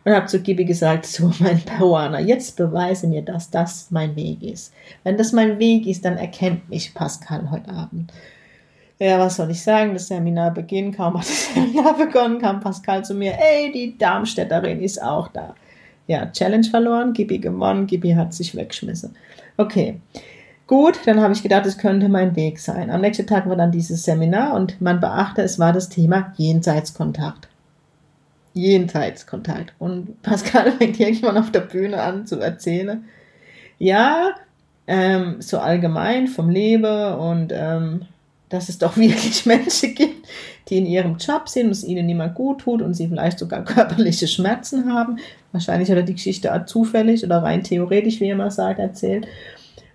und 0.05 0.13
habe 0.13 0.27
zu 0.27 0.41
Gibi 0.41 0.65
gesagt, 0.65 1.07
so 1.07 1.33
mein 1.41 1.61
Peruaner, 1.61 2.21
jetzt 2.21 2.57
beweise 2.57 3.07
mir, 3.07 3.23
dass 3.23 3.51
das 3.51 3.91
mein 3.91 4.15
Weg 4.17 4.43
ist. 4.43 4.73
Wenn 5.03 5.17
das 5.17 5.33
mein 5.33 5.59
Weg 5.59 5.87
ist, 5.87 6.05
dann 6.05 6.17
erkennt 6.17 6.69
mich 6.69 6.95
Pascal 6.95 7.51
heute 7.51 7.71
Abend. 7.71 8.13
Ja, 9.01 9.19
was 9.19 9.37
soll 9.37 9.51
ich 9.51 9.61
sagen? 9.61 9.93
Das 9.93 10.07
Seminar 10.07 10.53
beginnt, 10.53 10.97
kaum 10.97 11.15
hat 11.15 11.29
das 11.29 11.47
Seminar 11.55 11.97
begonnen, 11.97 12.39
kam 12.39 12.61
Pascal 12.61 13.05
zu 13.05 13.15
mir, 13.15 13.33
ey, 13.33 13.73
die 13.73 13.99
Darmstädterin 13.99 14.81
ist 14.81 15.03
auch 15.03 15.29
da. 15.29 15.55
Ja, 16.07 16.27
Challenge 16.27 16.65
verloren, 16.65 17.13
Gibi 17.13 17.39
gewonnen, 17.39 17.87
Gibi 17.87 18.13
hat 18.13 18.35
sich 18.35 18.55
weggeschmissen. 18.55 19.17
Okay, 19.57 20.01
gut, 20.67 20.99
dann 21.07 21.21
habe 21.21 21.33
ich 21.33 21.43
gedacht, 21.43 21.67
es 21.67 21.79
könnte 21.79 22.09
mein 22.09 22.37
Weg 22.37 22.59
sein. 22.59 22.91
Am 22.91 23.01
nächsten 23.01 23.27
Tag 23.27 23.49
war 23.49 23.57
dann 23.57 23.73
dieses 23.73 24.05
Seminar 24.05 24.55
und 24.55 24.81
man 24.81 25.01
beachte, 25.01 25.43
es 25.43 25.59
war 25.59 25.73
das 25.73 25.89
Thema 25.89 26.33
Jenseitskontakt. 26.37 27.49
Jenseitskontakt. 28.55 29.75
Und 29.79 30.23
Pascal 30.23 30.73
fängt 30.79 30.99
irgendwann 30.99 31.39
auf 31.39 31.51
der 31.51 31.61
Bühne 31.61 32.01
an 32.03 32.27
zu 32.27 32.41
erzählen. 32.41 33.05
Ja, 33.79 34.35
ähm, 34.87 35.37
so 35.41 35.59
allgemein 35.59 36.29
vom 36.29 36.49
Leben 36.49 37.15
und 37.15 37.53
ähm, 37.53 38.03
dass 38.49 38.69
es 38.69 38.79
doch 38.79 38.97
wirklich 38.97 39.45
Menschen 39.47 39.95
gibt, 39.95 40.27
die 40.69 40.79
in 40.79 40.87
ihrem 40.87 41.17
Job 41.17 41.49
sind 41.49 41.67
und 41.67 41.73
es 41.73 41.85
ihnen 41.85 42.07
mehr 42.17 42.29
gut 42.29 42.63
tut 42.63 42.83
und 42.83 42.95
sie 42.95 43.09
vielleicht 43.09 43.39
sogar 43.39 43.65
körperliche 43.65 44.29
Schmerzen 44.29 44.93
haben. 44.93 45.19
Wahrscheinlich 45.53 45.91
hat 45.91 45.97
er 45.97 46.03
die 46.03 46.15
Geschichte 46.15 46.65
zufällig 46.67 47.25
oder 47.25 47.43
rein 47.43 47.63
theoretisch, 47.63 48.21
wie 48.21 48.29
er 48.29 48.37
mal 48.37 48.51
sagt, 48.51 48.79
erzählt. 48.79 49.27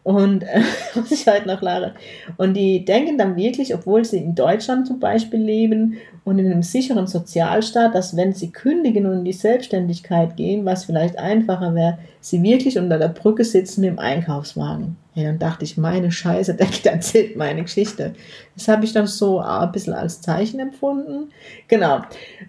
Und 0.04 0.44
äh, 0.44 0.62
muss 0.96 1.12
ich 1.12 1.28
halt 1.28 1.46
noch 1.46 1.62
lachen. 1.62 1.92
Und 2.38 2.54
die 2.56 2.86
denken 2.86 3.18
dann 3.18 3.36
wirklich, 3.36 3.74
obwohl 3.76 4.06
sie 4.06 4.18
in 4.18 4.36
Deutschland 4.36 4.88
zum 4.88 5.00
Beispiel 5.00 5.40
leben 5.40 5.98
und 6.24 6.40
in 6.40 6.46
einem 6.46 6.64
sicheren 6.64 7.08
Sozialstaat, 7.08 7.96
dass 7.96 8.16
wenn 8.16 8.34
sie 8.34 8.52
kündigen 8.52 9.06
und 9.06 9.20
in 9.20 9.26
die 9.26 9.34
Selbstständigkeit 9.34 10.38
gehen, 10.38 10.66
was 10.66 10.86
vielleicht 10.86 11.18
einfacher 11.18 11.76
wäre, 11.76 11.98
sie 12.22 12.42
wirklich 12.44 12.78
unter 12.78 12.98
der 12.98 13.10
Brücke 13.10 13.44
sitzen 13.44 13.82
dem 13.82 14.00
Einkaufswagen. 14.00 14.98
Ja, 15.16 15.26
dann 15.26 15.40
dachte 15.40 15.66
ich, 15.66 15.78
meine 15.78 16.12
Scheiße, 16.12 16.54
der 16.84 16.94
erzählt 16.94 17.36
meine 17.36 17.64
Geschichte. 17.64 18.14
Das 18.56 18.68
habe 18.68 18.86
ich 18.86 18.94
dann 18.94 19.08
so 19.08 19.40
ein 19.40 19.72
bisschen 19.72 19.94
als 19.94 20.22
Zeichen 20.22 20.60
empfunden. 20.60 21.30
Genau. 21.68 22.02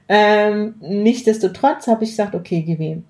Ähm, 0.08 0.74
nichtsdestotrotz 0.80 1.86
habe 1.86 2.04
ich 2.04 2.10
gesagt, 2.10 2.34
okay, 2.34 2.62
gewählt 2.62 3.02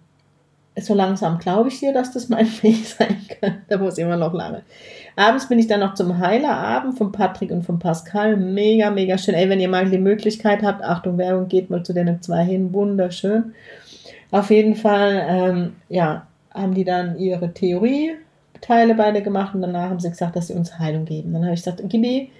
so 0.78 0.94
langsam 0.94 1.38
glaube 1.38 1.68
ich 1.68 1.80
dir, 1.80 1.92
dass 1.92 2.12
das 2.12 2.28
mein 2.28 2.46
Weg 2.62 2.84
sein 2.86 3.16
kann. 3.40 3.62
Da 3.68 3.78
muss 3.78 3.98
immer 3.98 4.16
noch 4.16 4.32
lange. 4.32 4.62
Abends 5.16 5.48
bin 5.48 5.58
ich 5.58 5.66
dann 5.66 5.80
noch 5.80 5.94
zum 5.94 6.18
Heilerabend 6.18 6.96
von 6.96 7.12
Patrick 7.12 7.50
und 7.50 7.64
von 7.64 7.78
Pascal. 7.78 8.36
Mega, 8.36 8.90
mega 8.90 9.18
schön. 9.18 9.34
Ey, 9.34 9.48
wenn 9.48 9.60
ihr 9.60 9.68
mal 9.68 9.90
die 9.90 9.98
Möglichkeit 9.98 10.62
habt, 10.62 10.82
Achtung, 10.82 11.18
Werbung, 11.18 11.48
geht 11.48 11.70
mal 11.70 11.82
zu 11.82 11.92
den 11.92 12.22
zwei 12.22 12.44
hin. 12.44 12.72
Wunderschön. 12.72 13.54
Auf 14.30 14.50
jeden 14.50 14.76
Fall, 14.76 15.26
ähm, 15.28 15.72
ja, 15.88 16.26
haben 16.54 16.74
die 16.74 16.84
dann 16.84 17.18
ihre 17.18 17.52
Theorie-Teile 17.52 18.94
beide 18.94 19.22
gemacht 19.22 19.54
und 19.54 19.62
danach 19.62 19.90
haben 19.90 20.00
sie 20.00 20.10
gesagt, 20.10 20.36
dass 20.36 20.46
sie 20.46 20.54
uns 20.54 20.78
Heilung 20.78 21.04
geben. 21.04 21.32
Dann 21.32 21.44
habe 21.44 21.54
ich 21.54 21.60
gesagt, 21.60 21.86
Gibi, 21.88 22.30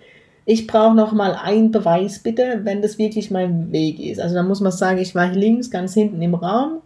ich 0.44 0.66
brauche 0.66 0.94
noch 0.94 1.12
mal 1.12 1.34
einen 1.34 1.70
Beweis 1.70 2.20
bitte, 2.20 2.60
wenn 2.64 2.82
das 2.82 2.98
wirklich 2.98 3.30
mein 3.30 3.72
Weg 3.72 4.00
ist. 4.00 4.20
Also 4.20 4.34
da 4.34 4.42
muss 4.42 4.60
man 4.60 4.72
sagen, 4.72 4.98
ich 4.98 5.14
war 5.14 5.28
links 5.28 5.70
ganz 5.70 5.94
hinten 5.94 6.22
im 6.22 6.34
Raum, 6.34 6.80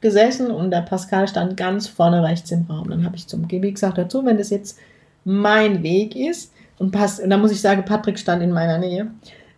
gesessen 0.00 0.50
und 0.50 0.70
der 0.70 0.82
Pascal 0.82 1.26
stand 1.26 1.56
ganz 1.56 1.88
vorne 1.88 2.22
rechts 2.22 2.50
im 2.50 2.66
Raum. 2.68 2.90
Dann 2.90 3.04
habe 3.04 3.16
ich 3.16 3.26
zum 3.26 3.48
Gibi 3.48 3.72
gesagt 3.72 3.98
dazu, 3.98 4.24
wenn 4.24 4.38
das 4.38 4.50
jetzt 4.50 4.78
mein 5.24 5.82
Weg 5.82 6.14
ist 6.14 6.52
und 6.78 6.92
passt, 6.92 7.20
und 7.20 7.30
dann 7.30 7.40
muss 7.40 7.52
ich 7.52 7.60
sagen, 7.60 7.84
Patrick 7.84 8.18
stand 8.18 8.42
in 8.42 8.52
meiner 8.52 8.78
Nähe, 8.78 9.08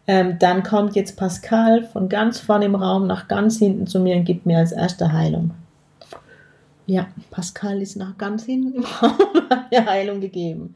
ähm, 0.07 0.39
dann 0.39 0.63
kommt 0.63 0.97
jetzt 0.97 1.17
Pascal 1.17 1.85
von 1.85 2.09
ganz 2.09 2.41
vorne 2.41 2.65
im 2.65 2.75
Raum 2.75 3.07
nach 3.07 3.29
ganz 3.29 3.59
hinten 3.59 3.87
zu 3.87 4.01
mir 4.01 4.17
und 4.17 4.25
gibt 4.25 4.47
mir 4.47 4.59
als 4.59 4.73
erste 4.73 5.13
Heilung. 5.13 5.51
Ja, 6.87 7.09
Pascal 7.31 7.83
ist 7.83 7.97
nach 7.97 8.17
ganz 8.17 8.45
hinten 8.45 8.77
im 8.77 8.85
Raum 8.85 9.13
mir 9.71 9.85
Heilung 9.85 10.23
gegeben. 10.23 10.75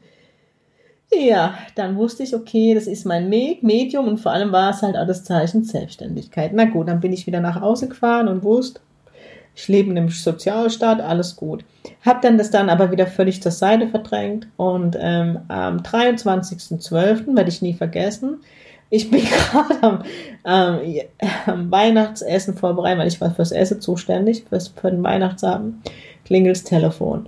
Ja, 1.11 1.57
dann 1.75 1.95
wusste 1.95 2.23
ich, 2.23 2.35
okay, 2.35 2.75
das 2.75 2.87
ist 2.87 3.05
mein 3.05 3.29
Medium 3.29 4.07
und 4.07 4.19
vor 4.19 4.31
allem 4.31 4.51
war 4.51 4.71
es 4.71 4.81
halt 4.81 4.95
auch 4.95 5.07
das 5.07 5.23
Zeichen 5.23 5.63
Selbstständigkeit. 5.63 6.51
Na 6.53 6.65
gut, 6.65 6.87
dann 6.87 6.99
bin 6.99 7.13
ich 7.13 7.27
wieder 7.27 7.39
nach 7.39 7.59
Hause 7.59 7.87
gefahren 7.87 8.27
und 8.27 8.43
wusste, 8.43 8.81
ich 9.55 9.67
lebe 9.67 9.91
in 9.91 9.97
einem 9.97 10.09
Sozialstaat, 10.09 11.01
alles 11.01 11.35
gut. 11.35 11.63
Hab 12.03 12.21
dann 12.21 12.37
das 12.37 12.49
dann 12.49 12.69
aber 12.69 12.91
wieder 12.91 13.07
völlig 13.07 13.41
zur 13.41 13.51
Seite 13.51 13.87
verdrängt 13.87 14.47
und 14.57 14.97
ähm, 14.99 15.39
am 15.47 15.77
23.12. 15.77 17.35
werde 17.35 17.49
ich 17.49 17.61
nie 17.61 17.73
vergessen. 17.73 18.39
Ich 18.89 19.09
bin 19.09 19.23
gerade 19.51 19.83
am, 19.83 20.03
ähm, 20.45 21.01
am 21.45 21.71
Weihnachtsessen 21.71 22.55
vorbereitet, 22.55 22.99
weil 22.99 23.07
ich 23.07 23.21
war 23.21 23.33
fürs 23.33 23.51
Essen 23.51 23.81
zuständig, 23.81 24.45
fürs, 24.47 24.69
für 24.69 24.91
den 24.91 25.03
Weihnachtsabend. 25.03 25.77
Klingelt 26.25 26.57
das 26.57 26.63
Telefon. 26.63 27.27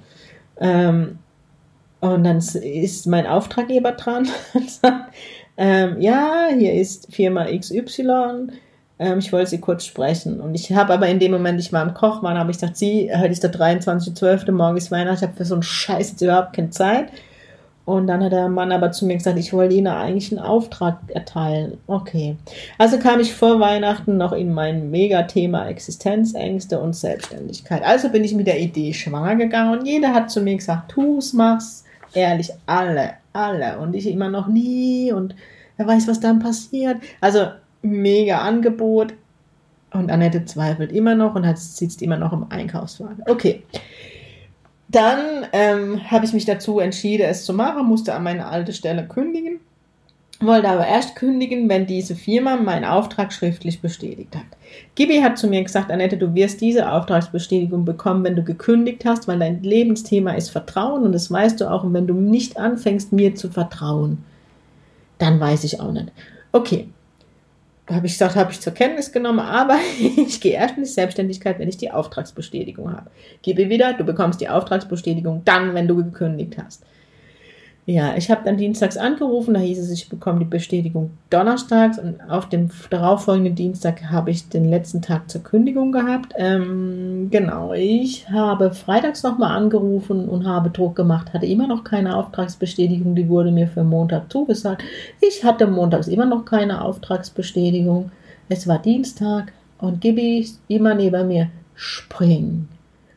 Ähm, 0.60 1.20
und 2.02 2.24
dann 2.24 2.38
ist 2.38 3.08
mein 3.08 3.26
Auftraggeber 3.26 3.94
dran 3.94 4.28
und 4.54 4.70
sagt, 4.70 5.14
ähm, 5.58 6.02
ja, 6.02 6.48
hier 6.56 6.74
ist 6.74 7.14
Firma 7.14 7.46
XY, 7.46 8.48
ähm, 8.98 9.20
ich 9.20 9.32
wollte 9.34 9.50
sie 9.50 9.60
kurz 9.60 9.86
sprechen. 9.86 10.40
Und 10.40 10.56
ich 10.56 10.72
habe 10.74 10.94
aber 10.94 11.08
in 11.08 11.20
dem 11.20 11.32
Moment, 11.32 11.60
ich 11.60 11.74
war 11.74 11.84
im 11.84 11.94
Kochmann, 11.94 12.38
habe 12.38 12.52
ich 12.52 12.58
gesagt, 12.58 12.78
sie, 12.78 13.12
heute 13.16 13.32
ist 13.32 13.44
der 13.44 13.52
23.12., 13.52 14.52
morgen 14.52 14.78
ist 14.78 14.92
Weihnachten, 14.92 15.18
ich 15.18 15.24
habe 15.24 15.38
für 15.38 15.46
so 15.46 15.56
einen 15.56 15.64
Scheiß 15.64 16.12
jetzt 16.12 16.22
überhaupt 16.22 16.54
keine 16.54 16.70
Zeit. 16.70 17.10
Und 17.86 18.08
dann 18.08 18.24
hat 18.24 18.32
der 18.32 18.50
Mann 18.50 18.72
aber 18.72 18.92
zu 18.92 19.06
mir 19.06 19.16
gesagt, 19.16 19.38
ich 19.38 19.54
wollte 19.54 19.76
Ihnen 19.76 19.88
eigentlich 19.88 20.32
einen 20.32 20.44
Auftrag 20.44 20.98
erteilen. 21.10 21.78
Okay. 21.86 22.36
Also 22.80 22.98
kam 22.98 23.20
ich 23.20 23.32
vor 23.32 23.60
Weihnachten 23.60 24.18
noch 24.18 24.32
in 24.32 24.52
mein 24.52 24.90
Megathema 24.90 25.68
Existenzängste 25.68 26.80
und 26.80 26.96
Selbstständigkeit. 26.96 27.84
Also 27.84 28.10
bin 28.10 28.24
ich 28.24 28.34
mit 28.34 28.48
der 28.48 28.60
Idee 28.60 28.92
schwanger 28.92 29.36
gegangen 29.36 29.78
und 29.78 29.86
jeder 29.86 30.16
hat 30.16 30.32
zu 30.32 30.42
mir 30.42 30.56
gesagt, 30.56 30.92
tu's, 30.92 31.34
mach's. 31.34 31.84
Ehrlich, 32.16 32.50
alle, 32.66 33.12
alle. 33.34 33.78
Und 33.78 33.94
ich 33.94 34.08
immer 34.08 34.30
noch 34.30 34.48
nie 34.48 35.12
und 35.12 35.36
wer 35.78 35.86
weiß, 35.86 36.08
was 36.08 36.20
dann 36.20 36.40
passiert. 36.40 36.98
Also 37.22 37.50
mega 37.86 38.40
Angebot. 38.40 39.14
Und 39.92 40.12
Annette 40.12 40.46
zweifelt 40.46 40.92
immer 40.92 41.16
noch 41.16 41.36
und 41.36 41.48
hat, 41.48 41.58
sitzt 41.58 42.02
immer 42.02 42.18
noch 42.18 42.34
im 42.34 42.46
Einkaufswagen. 42.50 43.24
Okay. 43.28 43.64
Dann 44.90 45.48
ähm, 45.54 46.12
habe 46.12 46.26
ich 46.26 46.34
mich 46.34 46.46
dazu 46.46 46.80
entschieden, 46.80 47.24
es 47.24 47.46
zu 47.46 47.54
machen, 47.54 47.88
musste 47.88 48.14
an 48.14 48.24
meine 48.24 48.48
alte 48.48 48.72
Stelle 48.72 49.08
kündigen, 49.08 49.60
wollte 50.40 50.70
aber 50.70 50.86
erst 50.86 51.16
kündigen, 51.16 51.70
wenn 51.70 51.88
diese 51.88 52.16
Firma 52.16 52.56
meinen 52.58 52.86
Auftrag 52.86 53.34
schriftlich 53.34 53.82
bestätigt 53.82 54.36
hat. 54.36 54.46
Gibi 54.94 55.22
hat 55.22 55.38
zu 55.38 55.48
mir 55.48 55.64
gesagt, 55.64 55.92
Annette, 55.92 56.18
du 56.18 56.36
wirst 56.36 56.62
diese 56.62 56.92
Auftragsbestätigung 56.92 57.84
bekommen, 57.84 58.24
wenn 58.24 58.36
du 58.36 58.44
gekündigt 58.44 59.06
hast, 59.06 59.28
weil 59.28 59.40
dein 59.40 59.64
Lebensthema 59.64 60.34
ist 60.34 60.50
Vertrauen 60.50 61.04
und 61.04 61.14
das 61.14 61.32
weißt 61.32 61.62
du 61.62 61.72
auch. 61.72 61.84
Und 61.84 61.94
wenn 61.94 62.08
du 62.08 62.14
nicht 62.14 62.58
anfängst, 62.58 63.12
mir 63.12 63.34
zu 63.36 63.50
vertrauen, 63.50 64.24
dann 65.18 65.40
weiß 65.40 65.64
ich 65.64 65.80
auch 65.80 65.92
nicht. 65.92 66.12
Okay, 66.52 66.90
habe 67.88 68.08
ich 68.08 68.14
gesagt, 68.14 68.36
habe 68.36 68.52
ich 68.52 68.62
zur 68.62 68.74
Kenntnis 68.74 69.12
genommen, 69.12 69.40
aber 69.40 69.78
ich 70.00 70.42
gehe 70.42 70.54
erst 70.54 70.78
in 70.78 70.84
die 70.84 70.90
Selbstständigkeit, 70.90 71.60
wenn 71.60 71.70
ich 71.70 71.78
die 71.78 71.92
Auftragsbestätigung 71.92 72.92
habe. 72.92 73.12
Gebe 73.42 73.70
wieder, 73.70 73.94
du 73.94 74.04
bekommst 74.04 74.42
die 74.42 74.50
Auftragsbestätigung 74.50 75.44
dann, 75.46 75.74
wenn 75.74 75.88
du 75.88 75.96
gekündigt 75.96 76.58
hast. 76.58 76.84
Ja, 77.88 78.16
ich 78.18 78.32
habe 78.32 78.42
dann 78.44 78.58
dienstags 78.58 78.98
angerufen, 78.98 79.54
da 79.54 79.60
hieß 79.60 79.78
es, 79.78 79.92
ich 79.92 80.10
bekomme 80.10 80.40
die 80.40 80.46
Bestätigung 80.46 81.12
donnerstags 81.30 82.00
und 82.00 82.20
auf 82.28 82.50
dem 82.50 82.72
darauffolgenden 82.90 83.54
Dienstag 83.54 84.10
habe 84.10 84.32
ich 84.32 84.50
den 84.50 84.66
letzten 84.72 85.04
Tag 85.04 85.30
zur 85.30 85.44
Kündigung 85.44 85.92
gehabt. 85.92 86.34
Ähm, 86.36 87.28
genau, 87.30 87.74
ich 87.74 88.28
habe 88.32 88.74
freitags 88.74 89.22
nochmal 89.22 89.56
angerufen 89.56 90.28
und 90.28 90.48
habe 90.48 90.72
Druck 90.72 90.96
gemacht, 90.96 91.32
hatte 91.32 91.46
immer 91.46 91.68
noch 91.68 91.84
keine 91.84 92.16
Auftragsbestätigung, 92.18 93.14
die 93.14 93.30
wurde 93.30 93.52
mir 93.52 93.68
für 93.68 93.84
Montag 93.84 94.32
zugesagt. 94.32 94.84
Ich 95.22 95.44
hatte 95.44 95.68
montags 95.68 96.08
immer 96.08 96.26
noch 96.26 96.44
keine 96.44 96.82
Auftragsbestätigung. 96.82 98.10
Es 98.50 98.68
war 98.68 98.80
Dienstag 98.80 99.54
und 99.78 100.02
Gibi 100.02 100.48
immer 100.70 100.96
neben 100.96 101.28
mir, 101.28 101.52
spring, 101.76 102.68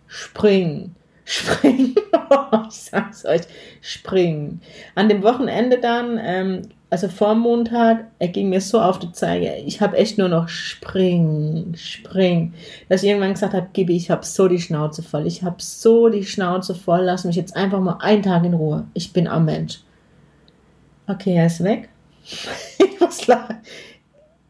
spring 0.09 0.91
springen. 1.28 1.94
ich 2.68 2.75
sag's 2.75 3.25
euch, 3.26 3.42
springen. 3.82 4.61
An 4.94 5.08
dem 5.08 5.23
Wochenende 5.23 5.78
dann, 5.78 6.18
ähm, 6.23 6.62
also 6.90 7.08
vor 7.08 7.35
Montag, 7.35 8.06
er 8.18 8.28
ging 8.28 8.49
mir 8.49 8.62
so 8.62 8.80
auf 8.80 8.99
die 8.99 9.12
Zeige, 9.12 9.54
ich 9.56 9.82
habe 9.82 9.99
echt 9.99 10.16
nur 10.16 10.28
noch 10.28 10.49
springen, 10.49 11.75
springen, 11.76 12.54
dass 12.88 13.02
ich 13.02 13.11
irgendwann 13.11 13.35
gesagt 13.35 13.52
habe, 13.52 13.68
Gibi, 13.75 13.94
ich 13.94 14.11
habe 14.11 14.25
so 14.25 14.49
die 14.49 14.61
Schnauze 14.61 15.02
voll, 15.02 15.26
ich 15.26 15.42
habe 15.42 15.56
so 15.58 16.08
die 16.08 16.25
Schnauze 16.25 16.75
voll, 16.75 17.02
lass 17.02 17.25
mich 17.25 17.37
jetzt 17.37 17.54
einfach 17.54 17.80
mal 17.80 17.99
einen 18.00 18.23
Tag 18.23 18.44
in 18.44 18.54
Ruhe. 18.54 18.87
Ich 18.94 19.12
bin 19.12 19.28
am 19.28 19.44
Mensch. 19.44 19.80
Okay, 21.06 21.35
er 21.35 21.47
ist 21.47 21.62
weg. 21.62 21.90
ich 22.78 23.00
muss 23.00 23.26
lachen. 23.26 23.58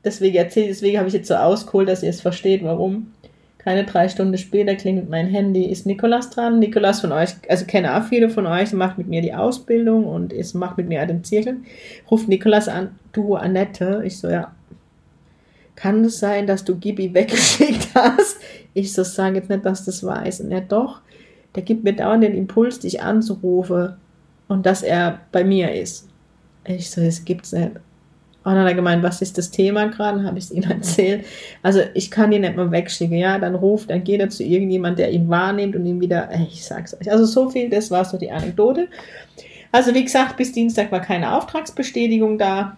Deswegen 0.05 0.37
erzähle, 0.37 0.69
deswegen 0.69 0.99
habe 0.99 1.09
ich 1.09 1.15
jetzt 1.15 1.29
so 1.29 1.35
ausgeholt, 1.35 1.89
dass 1.89 2.05
ihr 2.05 2.11
es 2.11 2.21
versteht, 2.21 2.63
warum. 2.63 3.13
Keine 3.59 3.85
drei 3.85 4.09
Stunden 4.09 4.39
später 4.39 4.77
klingelt 4.77 5.11
mein 5.11 5.27
Handy, 5.27 5.65
ist 5.65 5.85
Nikolas 5.85 6.31
dran. 6.31 6.61
Nikolas 6.61 7.01
von 7.01 7.13
euch, 7.13 7.31
also 7.49 7.67
kenne 7.67 7.97
auch 7.97 8.05
viele 8.05 8.31
von 8.31 8.47
euch, 8.47 8.73
macht 8.73 8.99
mit 8.99 9.09
mir 9.09 9.21
die 9.21 9.35
Ausbildung 9.35 10.07
und 10.07 10.33
ist, 10.33 10.55
macht 10.55 10.79
mit 10.79 10.89
mir 10.89 11.05
den 11.07 11.25
Zirkel. 11.25 11.59
Ruft 12.11 12.29
Nikolas 12.29 12.69
an, 12.69 12.99
du 13.13 13.35
Annette. 13.35 14.03
Ich 14.05 14.19
so, 14.19 14.29
ja. 14.29 14.53
Kann 15.75 16.05
es 16.05 16.19
sein, 16.19 16.47
dass 16.47 16.65
du 16.65 16.77
Gibi 16.77 17.13
weggeschickt 17.13 17.89
hast? 17.95 18.39
Ich 18.75 18.93
so, 18.93 19.03
sage 19.03 19.37
jetzt 19.37 19.51
nicht, 19.51 19.65
dass 19.65 19.85
das 19.85 20.05
weiß. 20.05 20.41
Und 20.43 20.53
er 20.53 20.61
doch, 20.61 21.01
der 21.55 21.63
gibt 21.63 21.83
mir 21.83 21.95
dauernd 21.95 22.23
den 22.23 22.35
Impuls, 22.35 22.79
dich 22.79 23.03
anzurufen 23.03 23.95
und 24.47 24.67
dass 24.67 24.83
er 24.83 25.21
bei 25.33 25.45
mir 25.45 25.75
ist. 25.75 26.09
Ich 26.65 26.91
so, 26.91 27.01
das 27.01 27.25
gibt's 27.25 27.53
nicht. 27.53 27.73
Und 28.45 28.55
dann 28.55 28.63
hat 28.63 28.69
er 28.69 28.75
gemeint, 28.75 29.03
was 29.03 29.21
ist 29.21 29.37
das 29.37 29.51
Thema 29.51 29.87
gerade? 29.89 30.23
Habe 30.23 30.39
ich 30.39 30.45
es 30.45 30.51
ihm 30.51 30.63
erzählt. 30.71 31.25
Also 31.63 31.81
ich 31.95 32.11
kann 32.11 32.33
ihn 32.33 32.43
nicht 32.43 32.57
mal 32.57 32.71
wegschicken, 32.71 33.17
ja. 33.17 33.39
Dann 33.39 33.55
ruft, 33.55 33.91
dann 33.91 34.05
geht 34.05 34.21
er 34.21 34.31
zu 34.31 34.43
irgendjemand, 34.43 34.99
der 34.99 35.11
ihn 35.11 35.29
wahrnimmt 35.29 35.77
und 35.77 35.85
ihm 35.85 36.01
wieder, 36.01 36.31
ich 36.51 36.65
sag's 36.65 36.95
euch. 36.99 37.11
Also 37.11 37.25
so 37.25 37.51
viel, 37.51 37.69
das 37.69 37.91
war 37.91 38.05
so 38.05 38.17
die 38.17 38.31
Anekdote. 38.31 38.89
Also 39.71 39.95
wie 39.95 40.05
gesagt, 40.05 40.37
bis 40.37 40.53
Dienstag 40.53 40.91
war 40.93 41.01
keine 41.01 41.37
Auftragsbestätigung 41.37 42.39
da. 42.39 42.77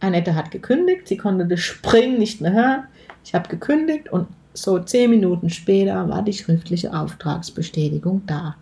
Annette 0.00 0.34
hat 0.34 0.50
gekündigt, 0.50 1.08
sie 1.08 1.16
konnte 1.16 1.46
das 1.46 1.60
Springen 1.60 2.18
nicht 2.18 2.40
mehr 2.40 2.52
hören. 2.52 2.84
Ich 3.24 3.34
habe 3.34 3.48
gekündigt 3.48 4.10
und 4.10 4.28
so 4.54 4.78
zehn 4.78 5.10
Minuten 5.10 5.50
später 5.50 6.08
war 6.08 6.22
die 6.22 6.32
schriftliche 6.32 6.92
Auftragsbestätigung 6.92 8.22
da. 8.26 8.56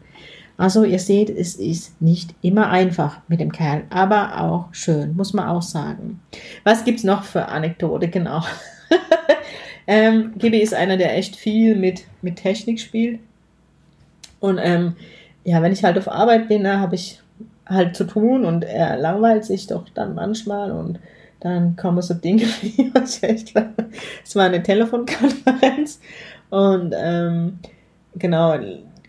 Also 0.58 0.82
ihr 0.82 0.98
seht, 0.98 1.30
es 1.30 1.54
ist 1.54 2.02
nicht 2.02 2.34
immer 2.42 2.68
einfach 2.68 3.20
mit 3.28 3.40
dem 3.40 3.52
Kerl, 3.52 3.84
aber 3.90 4.40
auch 4.40 4.66
schön, 4.72 5.14
muss 5.14 5.32
man 5.32 5.48
auch 5.48 5.62
sagen. 5.62 6.20
Was 6.64 6.84
gibt's 6.84 7.04
noch 7.04 7.22
für 7.22 7.46
Anekdote? 7.46 8.08
Genau. 8.08 8.42
ähm, 9.86 10.32
Gibi 10.36 10.58
ist 10.58 10.74
einer, 10.74 10.96
der 10.96 11.16
echt 11.16 11.36
viel 11.36 11.76
mit, 11.76 12.02
mit 12.22 12.36
Technik 12.36 12.80
spielt. 12.80 13.20
Und 14.40 14.58
ähm, 14.60 14.96
ja, 15.44 15.62
wenn 15.62 15.72
ich 15.72 15.84
halt 15.84 15.96
auf 15.96 16.08
Arbeit 16.10 16.48
bin, 16.48 16.64
da 16.64 16.80
habe 16.80 16.96
ich 16.96 17.20
halt 17.64 17.94
zu 17.94 18.04
tun 18.04 18.44
und 18.44 18.64
er 18.64 18.96
langweilt 18.96 19.44
sich 19.44 19.68
doch 19.68 19.88
dann 19.94 20.16
manchmal 20.16 20.72
und 20.72 20.98
dann 21.38 21.76
kommen 21.76 22.02
so 22.02 22.14
Dinge 22.14 22.42
wie, 22.62 22.90
es 22.94 24.34
war 24.34 24.44
eine 24.44 24.62
Telefonkonferenz 24.62 26.00
und 26.50 26.94
ähm, 26.98 27.60
genau, 28.16 28.58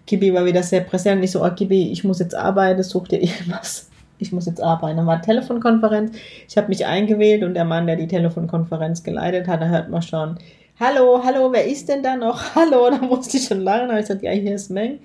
Gibi 0.10 0.34
war 0.34 0.44
wieder 0.44 0.64
sehr 0.64 0.82
präsent. 0.82 1.24
Ich 1.24 1.32
so, 1.32 1.46
oh 1.46 1.52
Gibi, 1.52 1.92
ich 1.92 2.04
muss 2.04 2.18
jetzt 2.18 2.34
arbeiten, 2.34 2.82
such 2.82 3.10
dir 3.10 3.22
irgendwas. 3.22 3.90
Ich 4.18 4.32
muss 4.32 4.48
jetzt 4.48 4.62
arbeiten. 4.62 4.98
Dann 4.98 5.06
war 5.06 5.22
Telefonkonferenz. 5.22 6.18
Ich 6.48 6.58
habe 6.58 6.68
mich 6.68 6.86
eingewählt 6.86 7.44
und 7.44 7.54
der 7.54 7.64
Mann, 7.64 7.86
der 7.86 7.96
die 7.96 8.08
Telefonkonferenz 8.08 9.04
geleitet 9.04 9.48
hat, 9.48 9.62
da 9.62 9.68
hört 9.68 9.90
man 9.90 10.02
schon, 10.02 10.40
hallo, 10.80 11.22
hallo, 11.24 11.52
wer 11.54 11.66
ist 11.68 11.88
denn 11.88 12.02
da 12.02 12.16
noch? 12.16 12.42
Hallo, 12.56 12.90
da 12.90 12.98
musste 12.98 13.38
ich 13.38 13.46
schon 13.46 13.62
lachen. 13.62 13.88
Da 13.88 13.90
habe 13.90 14.00
ich 14.00 14.08
gesagt, 14.08 14.24
ja, 14.24 14.32
hier 14.32 14.56
ist 14.56 14.72
Meng. 14.72 15.00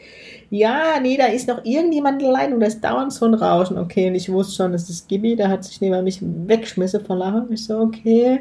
Ja, 0.48 0.98
nee, 1.02 1.18
da 1.18 1.26
ist 1.26 1.48
noch 1.48 1.62
irgendjemand 1.64 2.22
in 2.22 2.30
der 2.30 2.32
Leitung, 2.32 2.60
da 2.60 2.66
ist 2.66 2.82
dauernd 2.82 3.12
so 3.12 3.26
ein 3.26 3.34
Rauschen. 3.34 3.76
Okay, 3.76 4.08
und 4.08 4.14
ich 4.14 4.32
wusste 4.32 4.54
schon, 4.54 4.72
das 4.72 4.88
ist 4.88 5.06
Gibi, 5.06 5.36
der 5.36 5.50
hat 5.50 5.64
sich 5.64 5.82
neben 5.82 6.02
mich 6.02 6.20
weggeschmissen 6.22 7.04
vor 7.04 7.16
Lachen. 7.16 7.52
Ich 7.52 7.66
so, 7.66 7.78
okay. 7.78 8.40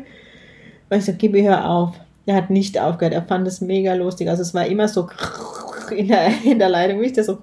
Und 0.90 0.98
ich 0.98 1.06
so, 1.06 1.12
Gibi, 1.12 1.44
hör 1.44 1.70
auf. 1.70 2.00
Er 2.26 2.36
hat 2.36 2.50
nicht 2.50 2.80
aufgehört, 2.80 3.14
er 3.14 3.24
fand 3.24 3.46
es 3.48 3.60
mega 3.60 3.94
lustig. 3.96 4.30
Also 4.30 4.44
es 4.44 4.54
war 4.54 4.66
immer 4.66 4.88
so 4.88 5.10
in 5.92 6.08
der, 6.08 6.32
in 6.44 6.60
der 6.60 6.70
Leitung, 6.70 7.02
wie 7.02 7.08
ich 7.08 7.14
das 7.14 7.28
so, 7.28 7.40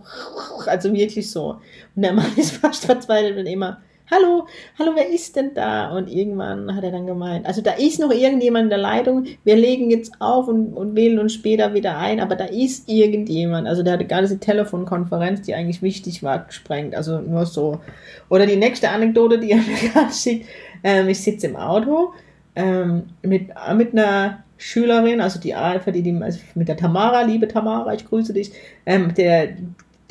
also 0.66 0.92
wirklich 0.92 1.30
so. 1.30 1.56
Und 1.96 2.02
der 2.02 2.12
Mann 2.12 2.32
ist 2.36 2.52
fast 2.52 2.84
verzweifelt 2.84 3.38
und 3.38 3.46
immer, 3.46 3.80
hallo, 4.10 4.46
hallo, 4.78 4.92
wer 4.94 5.08
ist 5.08 5.36
denn 5.36 5.54
da? 5.54 5.90
Und 5.90 6.08
irgendwann 6.08 6.74
hat 6.74 6.82
er 6.82 6.90
dann 6.90 7.06
gemeint, 7.06 7.46
also 7.46 7.62
da 7.62 7.72
ist 7.72 8.00
noch 8.00 8.10
irgendjemand 8.10 8.64
in 8.64 8.70
der 8.70 8.78
Leitung, 8.78 9.26
wir 9.44 9.56
legen 9.56 9.90
jetzt 9.90 10.12
auf 10.18 10.48
und, 10.48 10.74
und 10.74 10.96
wählen 10.96 11.18
uns 11.18 11.34
später 11.34 11.74
wieder 11.74 11.96
ein, 11.96 12.20
aber 12.20 12.34
da 12.34 12.46
ist 12.46 12.88
irgendjemand. 12.88 13.68
Also 13.68 13.82
der 13.82 13.94
hatte 13.94 14.06
gar 14.06 14.20
nicht 14.20 14.32
die 14.32 14.38
Telefonkonferenz, 14.38 15.42
die 15.42 15.54
eigentlich 15.54 15.82
wichtig 15.82 16.22
war, 16.22 16.44
gesprengt, 16.44 16.94
also 16.94 17.20
nur 17.20 17.46
so. 17.46 17.80
Oder 18.28 18.46
die 18.46 18.56
nächste 18.56 18.90
Anekdote, 18.90 19.38
die 19.38 19.52
er 19.52 19.58
mir 19.58 19.90
gerade 19.92 20.12
schickt, 20.12 20.48
ähm, 20.82 21.08
ich 21.08 21.22
sitze 21.22 21.46
im 21.46 21.56
Auto 21.56 22.12
ähm, 22.56 23.04
mit, 23.22 23.48
mit 23.74 23.92
einer 23.92 24.44
Schülerin, 24.60 25.20
also 25.20 25.40
die 25.40 25.54
Alpha, 25.54 25.90
die, 25.90 26.02
die 26.02 26.22
also 26.22 26.38
mit 26.54 26.68
der 26.68 26.76
Tamara, 26.76 27.22
liebe 27.22 27.48
Tamara, 27.48 27.94
ich 27.94 28.06
grüße 28.06 28.34
dich, 28.34 28.52
ähm, 28.84 29.14
der, 29.14 29.48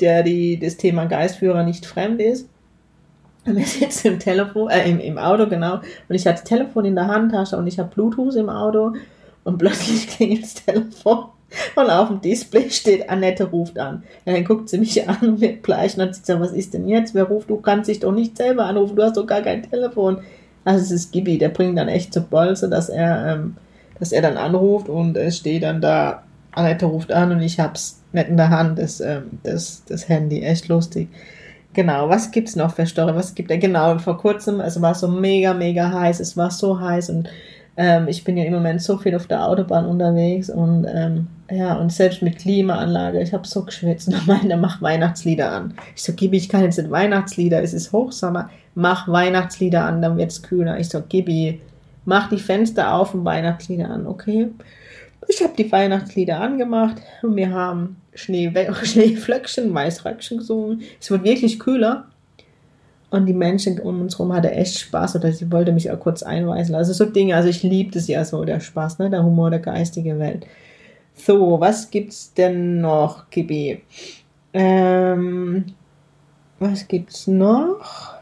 der 0.00 0.24
die, 0.24 0.58
das 0.58 0.76
Thema 0.76 1.04
Geistführer 1.06 1.62
nicht 1.62 1.86
fremd 1.86 2.20
ist. 2.20 2.48
Und 3.46 3.56
wir 3.56 3.64
sitzen 3.64 4.08
im 4.08 4.18
Telefon, 4.18 4.68
äh, 4.68 4.90
im, 4.90 4.98
im 4.98 5.18
Auto, 5.18 5.48
genau, 5.48 5.74
und 5.74 6.14
ich 6.14 6.26
hatte 6.26 6.40
das 6.40 6.44
Telefon 6.44 6.84
in 6.84 6.96
der 6.96 7.06
Handtasche 7.06 7.56
und 7.56 7.66
ich 7.68 7.78
habe 7.78 7.94
Bluetooth 7.94 8.34
im 8.34 8.48
Auto 8.48 8.94
und 9.44 9.58
plötzlich 9.58 10.08
klingelt 10.16 10.42
das 10.42 10.54
Telefon 10.54 11.26
und 11.76 11.90
auf 11.90 12.08
dem 12.08 12.20
Display 12.20 12.70
steht, 12.70 13.08
Annette 13.08 13.44
ruft 13.44 13.78
an. 13.78 14.02
Ja, 14.24 14.32
dann 14.34 14.44
guckt 14.44 14.68
sie 14.68 14.78
mich 14.78 15.08
an 15.08 15.16
und 15.22 15.40
wird 15.40 15.62
bleich 15.62 15.96
und 15.96 16.02
hat 16.02 16.14
sie 16.14 16.22
gesagt, 16.22 16.40
was 16.40 16.52
ist 16.52 16.74
denn 16.74 16.88
jetzt? 16.88 17.14
Wer 17.14 17.24
ruft? 17.24 17.50
Du 17.50 17.56
kannst 17.56 17.88
dich 17.88 18.00
doch 18.00 18.12
nicht 18.12 18.36
selber 18.36 18.64
anrufen, 18.66 18.96
du 18.96 19.02
hast 19.02 19.16
doch 19.16 19.26
gar 19.26 19.42
kein 19.42 19.62
Telefon. 19.62 20.18
Also 20.64 20.82
es 20.82 20.90
ist 20.90 21.12
Gibi, 21.12 21.38
der 21.38 21.48
bringt 21.48 21.78
dann 21.78 21.88
echt 21.88 22.12
zur 22.12 22.24
Bolze, 22.24 22.68
dass 22.68 22.88
er 22.88 23.34
ähm, 23.34 23.56
dass 24.00 24.12
er 24.12 24.22
dann 24.22 24.36
anruft 24.36 24.88
und 24.88 25.16
es 25.16 25.36
steht 25.36 25.62
dann 25.62 25.80
da, 25.80 26.24
Annette 26.52 26.86
ruft 26.86 27.12
an 27.12 27.30
und 27.32 27.42
ich 27.42 27.60
hab's 27.60 28.00
nicht 28.12 28.28
in 28.28 28.36
der 28.36 28.50
Hand, 28.50 28.78
das, 28.78 29.00
ähm, 29.00 29.38
das, 29.44 29.84
das 29.86 30.08
Handy. 30.08 30.42
Echt 30.42 30.68
lustig. 30.68 31.08
Genau, 31.72 32.08
was 32.08 32.32
gibt's 32.32 32.56
noch 32.56 32.74
für 32.74 32.86
Story? 32.86 33.14
Was 33.14 33.34
gibt 33.34 33.50
er? 33.50 33.58
Genau, 33.58 33.96
vor 33.98 34.18
kurzem, 34.18 34.60
es 34.60 34.80
war 34.82 34.94
so 34.94 35.06
mega, 35.06 35.54
mega 35.54 35.92
heiß, 35.92 36.18
es 36.18 36.36
war 36.36 36.50
so 36.50 36.80
heiß 36.80 37.10
und 37.10 37.28
ähm, 37.76 38.08
ich 38.08 38.24
bin 38.24 38.36
ja 38.36 38.44
im 38.44 38.52
Moment 38.52 38.82
so 38.82 38.98
viel 38.98 39.14
auf 39.14 39.28
der 39.28 39.46
Autobahn 39.46 39.86
unterwegs 39.86 40.50
und 40.50 40.86
ähm, 40.92 41.28
ja, 41.50 41.74
und 41.74 41.92
selbst 41.92 42.22
mit 42.22 42.38
Klimaanlage, 42.38 43.20
ich 43.20 43.32
habe 43.32 43.46
so 43.46 43.64
geschwitzt 43.64 44.08
und 44.08 44.26
meinte, 44.26 44.56
mach 44.56 44.82
Weihnachtslieder 44.82 45.52
an. 45.52 45.74
Ich 45.94 46.02
so, 46.02 46.12
Gibi, 46.12 46.38
ich 46.38 46.48
kann 46.48 46.62
jetzt 46.62 46.78
nicht 46.78 46.90
Weihnachtslieder, 46.90 47.62
es 47.62 47.72
ist 47.72 47.92
Hochsommer, 47.92 48.50
mach 48.74 49.06
Weihnachtslieder 49.06 49.84
an, 49.84 50.02
dann 50.02 50.16
wird's 50.16 50.42
kühler. 50.42 50.78
Ich 50.78 50.88
so, 50.88 51.00
Gibi, 51.00 51.60
mach 52.10 52.28
die 52.28 52.38
Fenster 52.38 52.92
auf 52.92 53.14
und 53.14 53.24
Weihnachtslieder 53.24 53.88
an, 53.88 54.08
okay? 54.08 54.48
Ich 55.28 55.40
habe 55.44 55.52
die 55.56 55.70
Weihnachtslieder 55.70 56.40
angemacht 56.40 56.96
und 57.22 57.36
wir 57.36 57.52
haben 57.52 57.98
Schnee, 58.14 58.52
Schneeflöckchen, 58.82 59.72
Weißröckchen 59.72 60.38
gesungen. 60.38 60.82
Es 61.00 61.08
wird 61.08 61.22
wirklich 61.22 61.60
kühler. 61.60 62.06
Und 63.10 63.26
die 63.26 63.32
Menschen 63.32 63.78
um 63.78 64.00
uns 64.00 64.18
herum 64.18 64.32
hatten 64.32 64.48
echt 64.48 64.78
Spaß 64.78 65.16
oder 65.16 65.32
sie 65.32 65.50
wollte 65.52 65.70
mich 65.70 65.90
auch 65.90 66.00
kurz 66.00 66.24
einweisen. 66.24 66.74
Also 66.74 66.92
so 66.92 67.04
Dinge, 67.04 67.36
also 67.36 67.48
ich 67.48 67.62
liebe 67.62 67.92
das 67.92 68.08
ja 68.08 68.24
so, 68.24 68.44
der 68.44 68.58
Spaß, 68.58 68.98
ne? 68.98 69.08
der 69.08 69.24
Humor 69.24 69.50
der 69.50 69.60
geistigen 69.60 70.18
Welt. 70.18 70.46
So, 71.14 71.60
was 71.60 71.90
gibt's 71.90 72.34
denn 72.34 72.80
noch, 72.80 73.30
Gibi? 73.30 73.82
Ähm, 74.52 75.64
was 76.58 76.88
gibt's 76.88 77.28
noch? 77.28 78.19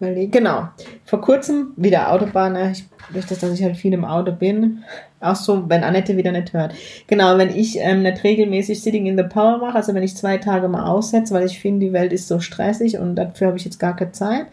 Überlegen. 0.00 0.30
Genau. 0.30 0.68
Vor 1.04 1.20
kurzem 1.20 1.72
wieder 1.76 2.12
Autobahn. 2.12 2.54
Ne? 2.54 2.72
Ich, 2.72 2.84
durch 3.12 3.26
das, 3.26 3.38
dass 3.38 3.52
ich 3.52 3.62
halt 3.62 3.76
viel 3.76 3.92
im 3.92 4.04
Auto 4.04 4.32
bin. 4.32 4.82
Auch 5.20 5.36
so, 5.36 5.68
wenn 5.68 5.84
Annette 5.84 6.16
wieder 6.16 6.32
nicht 6.32 6.52
hört. 6.52 6.74
Genau, 7.06 7.36
wenn 7.36 7.54
ich 7.54 7.78
ähm, 7.78 8.02
nicht 8.02 8.24
regelmäßig 8.24 8.82
Sitting 8.82 9.06
in 9.06 9.18
the 9.18 9.24
Power 9.24 9.58
mache, 9.58 9.76
also 9.76 9.94
wenn 9.94 10.02
ich 10.02 10.16
zwei 10.16 10.38
Tage 10.38 10.68
mal 10.68 10.86
aussetze, 10.86 11.34
weil 11.34 11.44
ich 11.44 11.60
finde, 11.60 11.86
die 11.86 11.92
Welt 11.92 12.12
ist 12.12 12.26
so 12.26 12.40
stressig 12.40 12.98
und 12.98 13.16
dafür 13.16 13.48
habe 13.48 13.58
ich 13.58 13.64
jetzt 13.64 13.78
gar 13.78 13.94
keine 13.94 14.12
Zeit, 14.12 14.46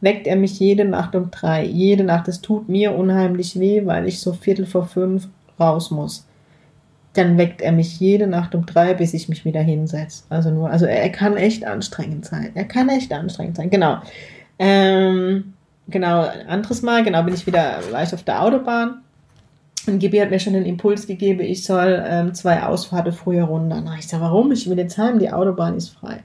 weckt 0.00 0.28
er 0.28 0.36
mich 0.36 0.60
jede 0.60 0.84
Nacht 0.84 1.16
um 1.16 1.30
drei. 1.30 1.64
Jede 1.64 2.04
Nacht. 2.04 2.28
Es 2.28 2.40
tut 2.40 2.68
mir 2.68 2.94
unheimlich 2.94 3.58
weh, 3.58 3.84
weil 3.84 4.06
ich 4.06 4.20
so 4.20 4.32
Viertel 4.32 4.66
vor 4.66 4.86
fünf 4.86 5.28
raus 5.58 5.90
muss 5.90 6.26
dann 7.14 7.38
weckt 7.38 7.62
er 7.62 7.72
mich 7.72 8.00
jede 8.00 8.26
Nacht 8.26 8.54
um 8.54 8.66
drei, 8.66 8.92
bis 8.94 9.14
ich 9.14 9.28
mich 9.28 9.44
wieder 9.44 9.60
hinsetze. 9.60 10.24
Also 10.28 10.50
nur, 10.50 10.70
also 10.70 10.84
er, 10.84 11.00
er, 11.00 11.10
kann 11.10 11.36
echt 11.36 11.64
anstrengend 11.64 12.26
sein. 12.26 12.50
Er 12.54 12.64
kann 12.64 12.88
echt 12.88 13.12
anstrengend 13.12 13.56
sein. 13.56 13.70
Genau. 13.70 13.98
Ähm, 14.58 15.54
genau, 15.88 16.22
ein 16.22 16.46
anderes 16.48 16.82
Mal, 16.82 17.02
genau, 17.02 17.22
bin 17.22 17.34
ich 17.34 17.46
wieder 17.46 17.80
leicht 17.90 18.14
auf 18.14 18.22
der 18.22 18.42
Autobahn. 18.42 19.00
Und 19.86 19.98
Gibi 19.98 20.18
hat 20.18 20.30
mir 20.30 20.40
schon 20.40 20.54
den 20.54 20.64
Impuls 20.64 21.06
gegeben, 21.06 21.40
ich 21.40 21.64
soll 21.64 22.02
ähm, 22.06 22.32
zwei 22.32 22.62
Ausfahrten 22.62 23.12
früher 23.12 23.44
runter. 23.44 23.82
Na, 23.84 23.96
ich 23.98 24.08
sage, 24.08 24.22
warum? 24.22 24.50
Ich 24.52 24.68
will 24.68 24.78
jetzt 24.78 24.96
heim, 24.96 25.18
die 25.18 25.30
Autobahn 25.30 25.76
ist 25.76 25.90
frei. 25.90 26.22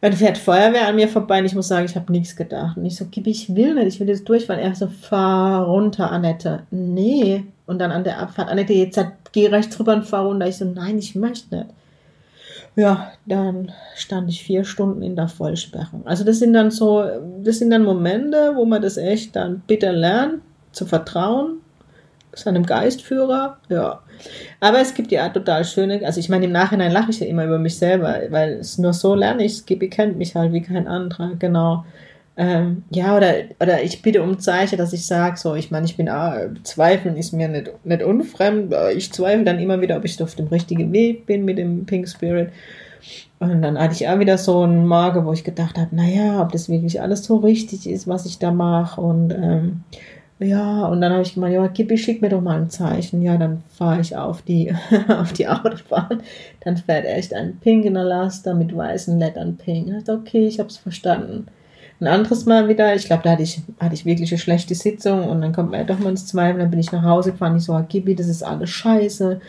Dann 0.00 0.12
fährt 0.12 0.36
Feuerwehr 0.36 0.88
an 0.88 0.96
mir 0.96 1.08
vorbei 1.08 1.38
und 1.38 1.46
ich 1.46 1.54
muss 1.54 1.68
sagen, 1.68 1.86
ich 1.86 1.96
habe 1.96 2.12
nichts 2.12 2.36
gedacht. 2.36 2.76
Und 2.76 2.84
ich 2.84 2.96
so, 2.96 3.06
Gibi, 3.06 3.30
ich 3.30 3.54
will 3.54 3.74
nicht, 3.74 3.86
ich 3.86 4.00
will 4.00 4.08
jetzt 4.08 4.28
durchfahren. 4.28 4.60
Er 4.60 4.74
so, 4.74 4.88
fahr 4.88 5.64
runter, 5.64 6.10
Annette. 6.10 6.62
Nee. 6.70 7.44
Und 7.66 7.78
dann 7.78 7.92
an 7.92 8.04
der 8.04 8.18
Abfahrt, 8.18 8.48
Annette, 8.48 8.72
jetzt 8.72 9.00
geh 9.32 9.46
rechts 9.46 9.78
rüber 9.78 9.94
und 9.94 10.04
fahr 10.04 10.24
runter. 10.24 10.46
Ich 10.46 10.56
so, 10.56 10.64
nein, 10.64 10.98
ich 10.98 11.14
möchte 11.14 11.56
nicht. 11.56 11.70
Ja, 12.76 13.12
dann 13.24 13.72
stand 13.94 14.28
ich 14.28 14.44
vier 14.44 14.64
Stunden 14.64 15.02
in 15.02 15.16
der 15.16 15.28
Vollsperrung. 15.28 16.06
Also 16.06 16.24
das 16.24 16.40
sind 16.40 16.52
dann 16.52 16.70
so, 16.70 17.04
das 17.42 17.58
sind 17.58 17.70
dann 17.70 17.84
Momente, 17.84 18.52
wo 18.54 18.66
man 18.66 18.82
das 18.82 18.98
echt 18.98 19.34
dann 19.34 19.62
bitter 19.66 19.92
lernt, 19.92 20.42
zu 20.72 20.84
vertrauen, 20.84 21.62
seinem 22.34 22.66
Geistführer, 22.66 23.56
ja. 23.70 24.00
Aber 24.60 24.80
es 24.80 24.92
gibt 24.92 25.10
ja 25.10 25.26
total 25.30 25.64
schöne, 25.64 26.04
also 26.04 26.20
ich 26.20 26.28
meine, 26.28 26.44
im 26.44 26.52
Nachhinein 26.52 26.92
lache 26.92 27.10
ich 27.10 27.20
ja 27.20 27.26
immer 27.26 27.46
über 27.46 27.58
mich 27.58 27.78
selber, 27.78 28.20
weil 28.28 28.54
es 28.58 28.76
nur 28.76 28.92
so 28.92 29.14
lerne 29.14 29.44
ich, 29.44 29.64
Gibi 29.64 29.88
kennt 29.88 30.18
mich 30.18 30.34
halt 30.34 30.52
wie 30.52 30.60
kein 30.60 30.86
anderer, 30.86 31.32
genau. 31.38 31.86
Ähm, 32.38 32.84
ja, 32.90 33.16
oder, 33.16 33.34
oder 33.60 33.82
ich 33.82 34.02
bitte 34.02 34.22
um 34.22 34.38
Zeichen, 34.38 34.76
dass 34.76 34.92
ich 34.92 35.06
sage, 35.06 35.38
so, 35.38 35.54
ich 35.54 35.70
meine, 35.70 35.86
ich 35.86 35.96
bin, 35.96 36.08
ah, 36.08 36.38
Zweifeln 36.64 37.16
ist 37.16 37.32
mir 37.32 37.48
nicht, 37.48 37.72
nicht 37.84 38.02
unfremd, 38.02 38.74
ich 38.94 39.10
zweifle 39.12 39.44
dann 39.44 39.58
immer 39.58 39.80
wieder, 39.80 39.96
ob 39.96 40.04
ich 40.04 40.22
auf 40.22 40.34
dem 40.34 40.48
richtigen 40.48 40.92
Weg 40.92 41.24
bin 41.24 41.46
mit 41.46 41.56
dem 41.56 41.86
Pink 41.86 42.06
Spirit. 42.08 42.50
Und 43.38 43.62
dann 43.62 43.78
hatte 43.78 43.94
ich 43.94 44.08
auch 44.08 44.18
wieder 44.18 44.38
so 44.38 44.62
einen 44.62 44.86
Morgen, 44.86 45.24
wo 45.24 45.32
ich 45.32 45.44
gedacht 45.44 45.78
habe, 45.78 45.94
naja, 45.94 46.40
ob 46.40 46.52
das 46.52 46.68
wirklich 46.68 47.00
alles 47.00 47.24
so 47.24 47.36
richtig 47.36 47.86
ist, 47.88 48.08
was 48.08 48.26
ich 48.26 48.38
da 48.38 48.50
mache. 48.50 49.00
Und 49.00 49.30
ähm, 49.30 49.84
ja, 50.38 50.86
und 50.86 51.00
dann 51.00 51.12
habe 51.12 51.22
ich 51.22 51.34
gemeint, 51.34 51.54
ja, 51.54 51.66
Kippi, 51.68 51.96
schick 51.96 52.20
mir 52.20 52.28
doch 52.30 52.40
mal 52.40 52.58
ein 52.58 52.70
Zeichen. 52.70 53.22
Ja, 53.22 53.36
dann 53.36 53.62
fahre 53.68 54.00
ich 54.00 54.16
auf 54.16 54.42
die, 54.42 54.74
auf 55.08 55.32
die 55.32 55.48
Autobahn. 55.48 56.22
Dann 56.60 56.76
fährt 56.76 57.06
echt 57.06 57.32
ein 57.34 57.58
Pink 57.60 57.84
in 57.84 57.94
der 57.94 58.04
Laster 58.04 58.54
mit 58.54 58.74
weißen 58.74 59.18
Lettern 59.18 59.56
Pink. 59.56 59.88
Ich 59.88 60.04
dachte, 60.04 60.12
okay, 60.12 60.46
ich 60.46 60.58
habe 60.58 60.68
es 60.68 60.76
verstanden. 60.78 61.46
Ein 62.00 62.08
anderes 62.08 62.44
Mal 62.44 62.68
wieder, 62.68 62.94
ich 62.94 63.06
glaube, 63.06 63.22
da 63.22 63.30
hatte 63.30 63.42
ich, 63.42 63.62
hatte 63.80 63.94
ich 63.94 64.04
wirklich 64.04 64.30
eine 64.30 64.38
schlechte 64.38 64.74
Sitzung 64.74 65.28
und 65.28 65.40
dann 65.40 65.52
kommt 65.52 65.70
mir 65.70 65.84
doch 65.84 65.98
mal 65.98 66.10
ins 66.10 66.26
Zweifel. 66.26 66.60
Dann 66.60 66.70
bin 66.70 66.80
ich 66.80 66.92
nach 66.92 67.02
Hause 67.02 67.32
gefahren. 67.32 67.56
Ich 67.56 67.64
so, 67.64 67.78
Kippi, 67.88 68.14
das 68.14 68.28
ist 68.28 68.42
alles 68.42 68.70
scheiße. 68.70 69.40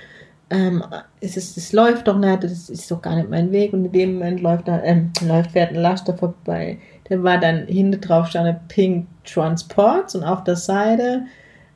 Ähm, 0.49 0.83
es, 1.19 1.35
ist, 1.35 1.73
läuft 1.73 2.07
doch 2.07 2.17
nicht, 2.17 2.43
das 2.43 2.69
ist 2.69 2.89
doch 2.89 3.01
gar 3.01 3.15
nicht 3.15 3.29
mein 3.29 3.51
Weg. 3.51 3.73
Und 3.73 3.85
in 3.85 3.91
dem 3.91 4.13
Moment 4.13 4.41
läuft 4.41 4.67
da, 4.67 4.81
ähm, 4.81 5.11
läuft, 5.25 5.51
fährt 5.51 5.71
ein 5.71 5.81
Laster 5.81 6.15
vorbei 6.15 6.77
der 7.09 7.23
war 7.23 7.37
dann 7.39 7.67
hinten 7.67 8.01
drauf 8.01 8.27
stand 8.27 8.67
Pink 8.67 9.07
Transports 9.23 10.15
und 10.15 10.23
auf 10.23 10.43
der 10.43 10.55
Seite 10.55 11.25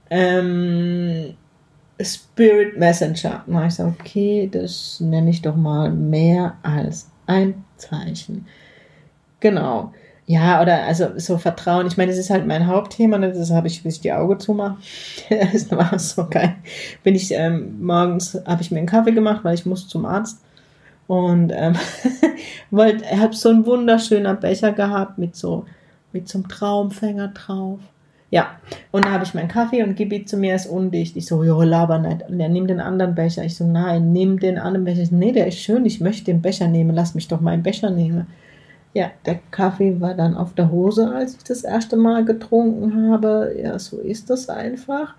ähm, 0.10 1.36
Spirit 2.02 2.78
Messenger. 2.78 3.44
Und 3.48 3.66
ich 3.66 3.76
so, 3.76 3.86
okay, 3.86 4.50
das 4.52 5.00
nenne 5.00 5.30
ich 5.30 5.42
doch 5.42 5.56
mal 5.56 5.92
mehr 5.92 6.58
als 6.64 7.10
ein 7.28 7.64
Zeichen. 7.78 8.48
Genau. 9.40 9.94
Ja, 10.28 10.62
oder 10.62 10.84
also 10.84 11.08
so 11.18 11.38
Vertrauen. 11.38 11.88
Ich 11.88 11.98
meine, 11.98 12.12
das 12.12 12.20
ist 12.20 12.30
halt 12.30 12.48
mein 12.48 12.68
Hauptthema, 12.68 13.18
ne? 13.18 13.34
das 13.34 13.52
habe 13.52 13.68
ich, 13.68 13.84
bis 13.84 13.96
ich 13.96 14.02
die 14.02 14.14
Augen 14.14 14.40
zumache. 14.40 14.78
das 15.30 15.70
war 15.72 15.98
so 16.00 16.28
geil. 16.30 16.56
Bin 17.04 17.16
ich 17.16 17.32
ähm, 17.32 17.84
morgens, 17.84 18.40
habe 18.46 18.62
ich 18.62 18.72
mir 18.72 18.78
einen 18.78 18.88
Kaffee 18.88 19.12
gemacht, 19.12 19.44
weil 19.44 19.56
ich 19.56 19.66
muss 19.66 19.88
zum 19.88 20.06
Arzt 20.06 20.42
und 21.08 21.52
ähm, 21.54 21.76
hat 23.20 23.34
so 23.34 23.50
einen 23.50 23.66
wunderschöner 23.66 24.36
Becher 24.36 24.72
gehabt 24.72 25.18
mit 25.18 25.36
so, 25.36 25.66
mit 26.14 26.30
so 26.30 26.38
einem 26.38 26.48
Traumfänger 26.48 27.30
drauf. 27.30 27.80
Ja, 28.30 28.52
und 28.92 29.04
da 29.04 29.12
habe 29.12 29.26
ich 29.26 29.34
meinen 29.34 29.50
Kaffee 29.50 29.84
und 29.84 29.98
Gibi 29.98 30.24
zu 30.24 30.38
mir 30.38 30.56
ist 30.56 30.68
undicht. 30.68 31.18
Ich 31.18 31.26
so, 31.26 31.44
jo, 31.44 31.62
laber 31.64 32.00
nicht. 32.00 32.30
Und 32.30 32.40
er 32.40 32.48
nimmt 32.48 32.70
den 32.70 32.80
anderen 32.80 33.14
Becher. 33.14 33.44
Ich 33.44 33.58
so, 33.58 33.66
nein, 33.66 34.14
nimm 34.14 34.40
den 34.40 34.58
anderen 34.58 34.86
Becher. 34.86 35.02
Ich 35.02 35.10
so, 35.10 35.16
nee, 35.16 35.34
der 35.34 35.48
ist 35.48 35.60
schön, 35.60 35.86
ich 35.86 36.00
möchte 36.00 36.26
den 36.26 36.42
Becher 36.42 36.70
nehmen. 36.70 36.96
Lass 36.96 37.14
mich 37.14 37.28
doch 37.28 37.42
meinen 37.42 37.62
Becher 37.62 37.90
nehmen. 37.90 38.28
Ja, 38.94 39.12
der 39.26 39.40
Kaffee 39.52 40.02
war 40.02 40.14
dann 40.14 40.36
auf 40.36 40.54
der 40.54 40.70
Hose, 40.70 41.14
als 41.14 41.36
ich 41.36 41.44
das 41.44 41.64
erste 41.64 41.96
Mal 41.96 42.26
getrunken 42.26 43.10
habe. 43.12 43.56
Ja, 43.62 43.80
so 43.80 44.00
ist 44.00 44.30
das 44.30 44.50
einfach. 44.50 45.16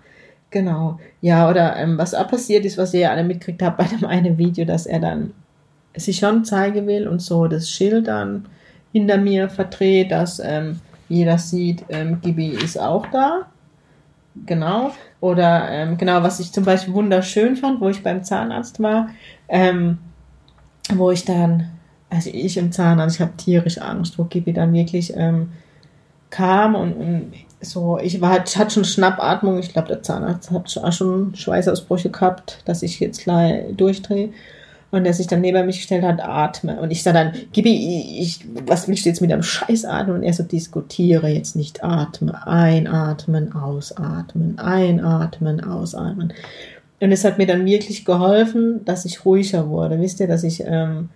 Genau. 0.51 0.99
Ja, 1.21 1.49
oder 1.49 1.75
ähm, 1.77 1.97
was 1.97 2.13
auch 2.13 2.27
passiert 2.27 2.65
ist, 2.65 2.77
was 2.77 2.93
ihr 2.93 3.01
ja 3.01 3.11
alle 3.11 3.23
mitgekriegt 3.23 3.63
habt 3.63 3.77
bei 3.77 3.85
dem 3.85 4.05
einen 4.05 4.37
Video, 4.37 4.65
dass 4.65 4.85
er 4.85 4.99
dann 4.99 5.33
sich 5.95 6.17
schon 6.17 6.45
zeigen 6.45 6.85
will 6.87 7.07
und 7.07 7.21
so 7.21 7.47
das 7.47 7.69
Schild 7.69 8.07
dann 8.07 8.45
hinter 8.91 9.17
mir 9.17 9.49
verdreht, 9.49 10.11
dass 10.11 10.39
ähm, 10.39 10.79
jeder 11.09 11.37
sieht, 11.39 11.83
ähm, 11.89 12.21
Gibi 12.21 12.49
ist 12.49 12.79
auch 12.79 13.07
da. 13.07 13.47
Genau. 14.45 14.91
Oder 15.19 15.69
ähm, 15.69 15.97
genau, 15.97 16.23
was 16.23 16.39
ich 16.39 16.51
zum 16.51 16.65
Beispiel 16.65 16.93
wunderschön 16.93 17.55
fand, 17.55 17.81
wo 17.81 17.89
ich 17.89 18.03
beim 18.03 18.23
Zahnarzt 18.23 18.81
war, 18.81 19.09
ähm, 19.47 19.99
wo 20.93 21.11
ich 21.11 21.25
dann, 21.25 21.69
also 22.13 22.29
ich 22.31 22.57
im 22.57 22.71
Zahnarzt, 22.71 23.15
ich 23.15 23.21
habe 23.21 23.37
tierisch 23.37 23.79
Angst, 23.79 24.19
wo 24.19 24.25
Gibi 24.25 24.53
dann 24.53 24.73
wirklich 24.73 25.13
ähm, 25.15 25.49
kam 26.29 26.75
und, 26.75 26.93
und 26.93 27.31
so, 27.61 27.97
ich 27.97 28.21
war, 28.21 28.45
ich 28.45 28.57
hatte 28.57 28.73
schon 28.73 28.85
Schnappatmung, 28.85 29.59
ich 29.59 29.71
glaube, 29.71 29.87
der 29.87 30.03
Zahnarzt 30.03 30.51
hat 30.51 30.69
schon 30.93 31.33
Schweißausbrüche 31.35 32.09
gehabt, 32.09 32.59
dass 32.65 32.83
ich 32.83 32.99
jetzt 32.99 33.23
gleich 33.23 33.63
durchdrehe 33.75 34.29
und 34.91 35.05
der 35.05 35.13
sich 35.13 35.27
dann 35.27 35.41
neben 35.41 35.65
mich 35.65 35.77
gestellt 35.77 36.03
hat, 36.03 36.21
atme. 36.21 36.79
Und 36.79 36.91
ich 36.91 37.01
sage 37.01 37.17
dann, 37.17 37.33
Gibi, 37.51 38.19
ich, 38.19 38.45
was 38.67 38.87
willst 38.87 39.05
du 39.05 39.09
jetzt 39.09 39.21
mit 39.21 39.31
einem 39.31 39.41
Scheiß 39.41 39.85
atmen? 39.85 40.17
Und 40.17 40.23
er 40.23 40.33
so, 40.33 40.43
diskutiere 40.43 41.29
jetzt 41.29 41.55
nicht, 41.55 41.83
atme, 41.83 42.45
einatmen, 42.45 43.53
ausatmen, 43.53 44.59
einatmen, 44.59 45.63
ausatmen. 45.63 46.33
Und 46.99 47.11
es 47.11 47.23
hat 47.23 47.39
mir 47.39 47.47
dann 47.47 47.65
wirklich 47.65 48.05
geholfen, 48.05 48.85
dass 48.85 49.05
ich 49.05 49.25
ruhiger 49.25 49.67
wurde. 49.67 49.99
Wisst 49.99 50.19
ihr, 50.19 50.27
dass 50.27 50.43
ich, 50.43 50.63
ähm, 50.63 51.09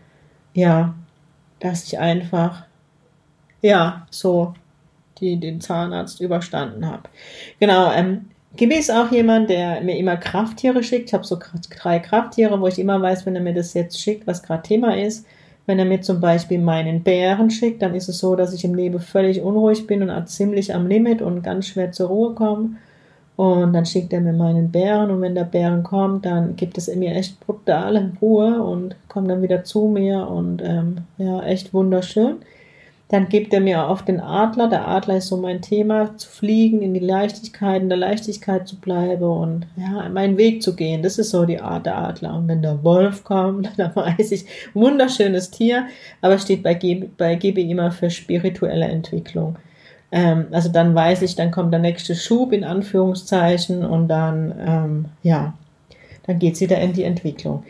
ja, 0.58 0.96
dass 1.60 1.84
ich 1.84 2.00
einfach, 2.00 2.64
ja, 3.62 4.08
so 4.10 4.56
die, 5.20 5.40
den 5.40 5.62
Zahnarzt 5.62 6.20
überstanden 6.20 6.88
habe. 6.88 7.04
Genau, 7.60 7.92
ähm, 7.92 8.26
Gibi 8.56 8.74
ist 8.74 8.92
auch 8.92 9.12
jemand, 9.12 9.52
der 9.52 9.82
mir 9.82 9.98
immer 9.98 10.18
Krafttiere 10.18 10.82
schickt. 10.82 11.10
Ich 11.10 11.14
habe 11.14 11.24
so 11.24 11.38
drei 11.70 12.00
Krafttiere, 12.00 12.60
wo 12.60 12.66
ich 12.66 12.80
immer 12.80 13.00
weiß, 13.00 13.28
wenn 13.28 13.36
er 13.36 13.44
mir 13.44 13.54
das 13.54 13.76
jetzt 13.76 14.02
schickt, 14.02 14.26
was 14.26 14.42
gerade 14.42 14.64
Thema 14.64 14.98
ist. 14.98 15.28
Wenn 15.68 15.78
er 15.78 15.86
mir 15.86 16.02
zum 16.02 16.20
Beispiel 16.20 16.58
meinen 16.58 17.04
Bären 17.04 17.52
schickt, 17.52 17.84
dann 17.84 17.94
ist 17.94 18.10
es 18.10 18.18
so, 18.18 18.36
dass 18.36 18.52
ich 18.52 18.66
im 18.66 18.74
Leben 18.74 19.00
völlig 19.00 19.42
unruhig 19.42 19.86
bin 19.86 20.10
und 20.10 20.28
ziemlich 20.28 20.74
am 20.74 20.88
Limit 20.88 21.22
und 21.22 21.44
ganz 21.44 21.68
schwer 21.68 21.92
zur 21.92 22.08
Ruhe 22.08 22.34
komme. 22.34 22.78
Und 23.38 23.74
dann 23.74 23.86
schickt 23.86 24.12
er 24.14 24.20
mir 24.20 24.34
meinen 24.34 24.72
Bären 24.72 25.12
und 25.12 25.22
wenn 25.22 25.36
der 25.36 25.44
Bären 25.44 25.84
kommt, 25.84 26.26
dann 26.26 26.56
gibt 26.56 26.76
es 26.80 26.94
mir 26.94 27.14
echt 27.14 27.40
brutale 27.40 28.12
Ruhe 28.20 28.64
und 28.64 28.96
kommt 29.08 29.30
dann 29.30 29.44
wieder 29.44 29.64
zu 29.64 29.88
mir 29.88 30.28
und 30.28 30.60
ähm, 30.64 31.02
ja, 31.20 31.44
echt 31.44 31.72
wunderschön. 31.72 32.38
Dann 33.10 33.30
gibt 33.30 33.54
er 33.54 33.62
mir 33.62 33.88
auf 33.88 34.04
den 34.04 34.20
Adler. 34.20 34.68
Der 34.68 34.88
Adler 34.88 35.18
ist 35.18 35.28
so 35.28 35.38
mein 35.38 35.62
Thema, 35.62 36.18
zu 36.18 36.28
fliegen, 36.28 36.82
in 36.82 36.96
die 36.96 37.00
Leichtigkeit, 37.00 37.84
in 37.84 37.90
der 37.90 37.98
Leichtigkeit 38.00 38.68
zu 38.68 38.78
bleiben 38.78 39.24
und 39.24 39.68
ja, 39.78 40.10
meinen 40.10 40.38
Weg 40.38 40.64
zu 40.64 40.76
gehen. 40.76 41.04
Das 41.04 41.20
ist 41.20 41.30
so 41.30 41.46
die 41.46 41.62
Art 41.62 41.86
der 41.86 41.96
Adler. 41.96 42.36
Und 42.36 42.48
wenn 42.48 42.64
der 42.64 42.84
Wolf 42.84 43.24
kommt, 43.24 43.70
dann 43.78 43.96
weiß 43.96 44.32
ich, 44.32 44.46
wunderschönes 44.74 45.52
Tier, 45.52 45.86
aber 46.22 46.40
steht 46.40 46.64
bei 46.64 46.74
GB, 46.74 47.10
bei 47.16 47.36
GB 47.36 47.62
immer 47.62 47.92
für 47.92 48.10
spirituelle 48.10 48.88
Entwicklung. 48.88 49.58
Ähm, 50.12 50.48
also 50.52 50.70
dann 50.70 50.96
weiß 50.96 51.22
ich, 51.22 51.36
dann 51.36 51.52
kommt 51.52 51.74
der 51.74 51.80
nächste 51.80 52.16
Schub 52.16 52.54
in 52.54 52.64
Anführungszeichen 52.64 53.86
und 53.86 54.08
dann, 54.08 54.54
ähm, 54.66 55.06
ja, 55.24 55.54
dann 56.26 56.40
geht 56.40 56.56
es 56.56 56.62
wieder 56.62 56.80
in 56.80 56.94
die 56.94 57.04
Entwicklung. 57.04 57.64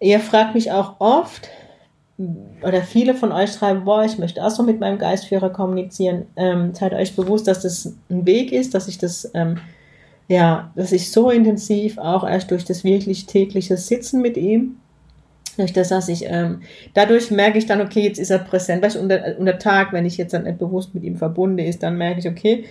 Ihr 0.00 0.20
fragt 0.20 0.54
mich 0.54 0.72
auch 0.72 0.94
oft, 0.98 1.48
oder 2.62 2.82
viele 2.82 3.14
von 3.14 3.32
euch 3.32 3.52
schreiben, 3.52 3.84
boah, 3.84 4.04
ich 4.04 4.18
möchte 4.18 4.44
auch 4.44 4.50
so 4.50 4.62
mit 4.62 4.78
meinem 4.80 4.98
Geistführer 4.98 5.50
kommunizieren. 5.50 6.26
Ähm, 6.36 6.74
seid 6.74 6.92
euch 6.92 7.16
bewusst, 7.16 7.46
dass 7.46 7.62
das 7.62 7.94
ein 8.10 8.26
Weg 8.26 8.52
ist, 8.52 8.74
dass 8.74 8.88
ich 8.88 8.98
das, 8.98 9.30
ähm, 9.34 9.58
ja, 10.28 10.70
dass 10.76 10.92
ich 10.92 11.10
so 11.10 11.30
intensiv 11.30 11.98
auch 11.98 12.28
erst 12.28 12.50
durch 12.50 12.64
das 12.64 12.84
wirklich 12.84 13.26
tägliche 13.26 13.76
Sitzen 13.76 14.20
mit 14.20 14.36
ihm, 14.36 14.79
durch 15.56 15.72
das, 15.72 15.88
dass 15.88 16.08
ich, 16.08 16.24
ähm, 16.26 16.60
dadurch 16.94 17.30
merke 17.30 17.58
ich 17.58 17.66
dann, 17.66 17.80
okay, 17.80 18.00
jetzt 18.00 18.18
ist 18.18 18.30
er 18.30 18.38
präsent. 18.38 18.82
Weißt 18.82 18.96
du, 18.96 19.00
unter, 19.00 19.36
unter 19.38 19.58
Tag, 19.58 19.92
wenn 19.92 20.06
ich 20.06 20.16
jetzt 20.16 20.34
dann 20.34 20.44
nicht 20.44 20.58
bewusst 20.58 20.94
mit 20.94 21.04
ihm 21.04 21.16
verbunden 21.16 21.58
ist, 21.58 21.82
dann 21.82 21.96
merke 21.96 22.20
ich, 22.20 22.28
okay, 22.28 22.64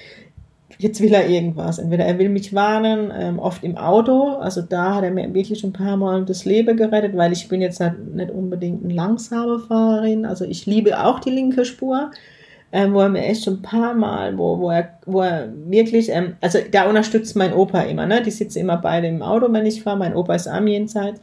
jetzt 0.78 1.02
will 1.02 1.14
er 1.14 1.28
irgendwas. 1.30 1.78
Entweder 1.78 2.06
er 2.06 2.18
will 2.18 2.30
mich 2.30 2.54
warnen, 2.54 3.12
ähm, 3.18 3.40
oft 3.40 3.64
im 3.64 3.78
Auto. 3.78 4.36
Also 4.36 4.62
da 4.62 4.96
hat 4.96 5.04
er 5.04 5.12
mir 5.12 5.34
wirklich 5.34 5.64
ein 5.64 5.74
paar 5.74 5.98
Mal 5.98 6.26
das 6.26 6.46
Leben 6.46 6.78
gerettet, 6.78 7.16
weil 7.16 7.34
ich 7.34 7.48
bin 7.50 7.62
jetzt 7.62 7.80
halt 7.80 8.16
nicht 8.16 8.32
unbedingt 8.32 8.84
eine 8.84 8.94
langsame 8.94 9.60
Fahrerin. 9.60 10.26
Also 10.26 10.46
ich 10.46 10.66
liebe 10.66 11.04
auch 11.04 11.20
die 11.20 11.32
linke 11.32 11.66
Spur. 11.66 12.12
Ähm, 12.72 12.94
wo 12.94 13.00
er 13.00 13.10
mir 13.10 13.24
echt 13.24 13.46
schon 13.46 13.56
ein 13.56 13.62
paar 13.64 13.96
Mal, 13.96 14.38
wo, 14.38 14.60
wo 14.60 14.70
er, 14.70 15.00
wo 15.08 15.22
er 15.22 15.50
wirklich, 15.66 16.10
ähm, 16.10 16.36
also 16.40 16.60
da 16.72 16.88
unterstützt 16.88 17.36
mein 17.36 17.52
Opa 17.52 17.82
immer, 17.82 18.06
ne? 18.06 18.22
Die 18.22 18.30
sitzen 18.30 18.60
immer 18.60 18.78
beide 18.78 19.08
im 19.08 19.24
Auto, 19.24 19.52
wenn 19.52 19.66
ich 19.66 19.82
fahre. 19.82 19.98
Mein 19.98 20.16
Opa 20.16 20.36
ist 20.36 20.48
am 20.48 20.68
jenseits. 20.68 21.20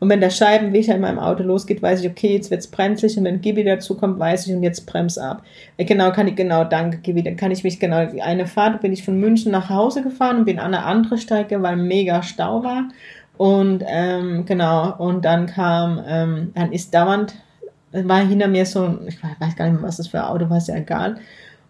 Und 0.00 0.08
wenn 0.08 0.20
der 0.20 0.30
Scheibenwischer 0.30 0.94
in 0.94 1.02
meinem 1.02 1.18
Auto 1.18 1.42
losgeht, 1.42 1.82
weiß 1.82 2.00
ich, 2.00 2.10
okay, 2.10 2.32
jetzt 2.32 2.50
wird's 2.50 2.66
bremslich 2.66 3.18
und 3.18 3.24
wenn 3.24 3.42
Gibi 3.42 3.62
dazu 3.64 3.96
kommt, 3.96 4.18
weiß 4.18 4.46
ich 4.46 4.54
und 4.54 4.62
jetzt 4.62 4.86
brems 4.86 5.18
ab. 5.18 5.42
Äh, 5.76 5.84
genau, 5.84 6.10
kann 6.10 6.26
ich, 6.26 6.34
genau, 6.34 6.64
danke 6.64 6.98
Gibi, 6.98 7.22
dann 7.22 7.36
kann 7.36 7.50
ich 7.50 7.62
mich, 7.64 7.78
genau, 7.78 8.08
eine 8.22 8.46
Fahrt 8.46 8.80
bin 8.80 8.94
ich 8.94 9.04
von 9.04 9.20
München 9.20 9.52
nach 9.52 9.68
Hause 9.68 10.02
gefahren 10.02 10.38
und 10.38 10.44
bin 10.46 10.58
an 10.58 10.74
eine 10.74 10.84
andere 10.84 11.18
Strecke, 11.18 11.62
weil 11.62 11.76
mega 11.76 12.22
Stau 12.22 12.64
war. 12.64 12.88
Und 13.36 13.84
ähm, 13.86 14.46
genau, 14.46 14.96
und 14.96 15.24
dann 15.24 15.46
kam, 15.46 16.02
ähm, 16.06 16.52
dann 16.54 16.72
ist 16.72 16.94
dauernd, 16.94 17.34
war 17.92 18.20
hinter 18.26 18.48
mir 18.48 18.64
so, 18.64 18.98
ich 19.06 19.22
weiß 19.22 19.54
gar 19.56 19.66
nicht 19.66 19.80
mehr, 19.80 19.82
was 19.82 19.98
das 19.98 20.08
für 20.08 20.18
ein 20.18 20.30
Auto 20.30 20.48
war, 20.48 20.58
ist 20.58 20.68
ja 20.68 20.76
egal. 20.76 21.16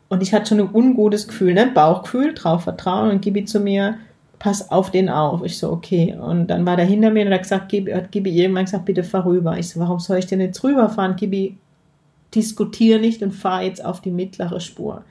Und 0.09 0.23
ich 0.23 0.33
hatte 0.33 0.47
schon 0.47 0.61
ein 0.61 0.75
ungutes 0.75 1.29
Gefühl, 1.29 1.55
ne? 1.55 1.71
Bauchgefühl, 1.73 2.35
drauf 2.35 2.65
vertrauen 2.65 3.11
und 3.11 3.23
Gibi 3.23 3.45
zu 3.45 3.61
mir, 3.61 3.99
pass 4.41 4.71
auf 4.71 4.91
den 4.91 5.09
auf. 5.09 5.45
Ich 5.45 5.59
so, 5.59 5.71
okay. 5.71 6.17
Und 6.19 6.49
dann 6.49 6.67
war 6.67 6.77
der 6.77 6.87
hinter 6.87 7.11
mir 7.11 7.27
und 7.27 7.33
hat 7.33 7.43
gesagt, 7.43 7.69
Gibi, 7.69 7.93
hat 7.93 8.11
Gibi 8.11 8.31
irgendwann 8.31 8.65
gesagt, 8.65 8.87
bitte 8.87 9.05
fahr 9.05 9.25
rüber. 9.25 9.57
Ich 9.59 9.69
so, 9.69 9.79
warum 9.79 10.01
soll 10.01 10.19
ich 10.19 10.27
denn 10.27 10.41
jetzt 10.41 10.65
rüberfahren? 10.65 11.15
Gibi, 11.15 11.59
diskutiere 12.35 12.99
nicht 12.99 13.23
und 13.23 13.33
fahr 13.33 13.63
jetzt 13.63 13.85
auf 13.85 14.01
die 14.01 14.11
mittlere 14.11 14.59
Spur. 14.59 15.05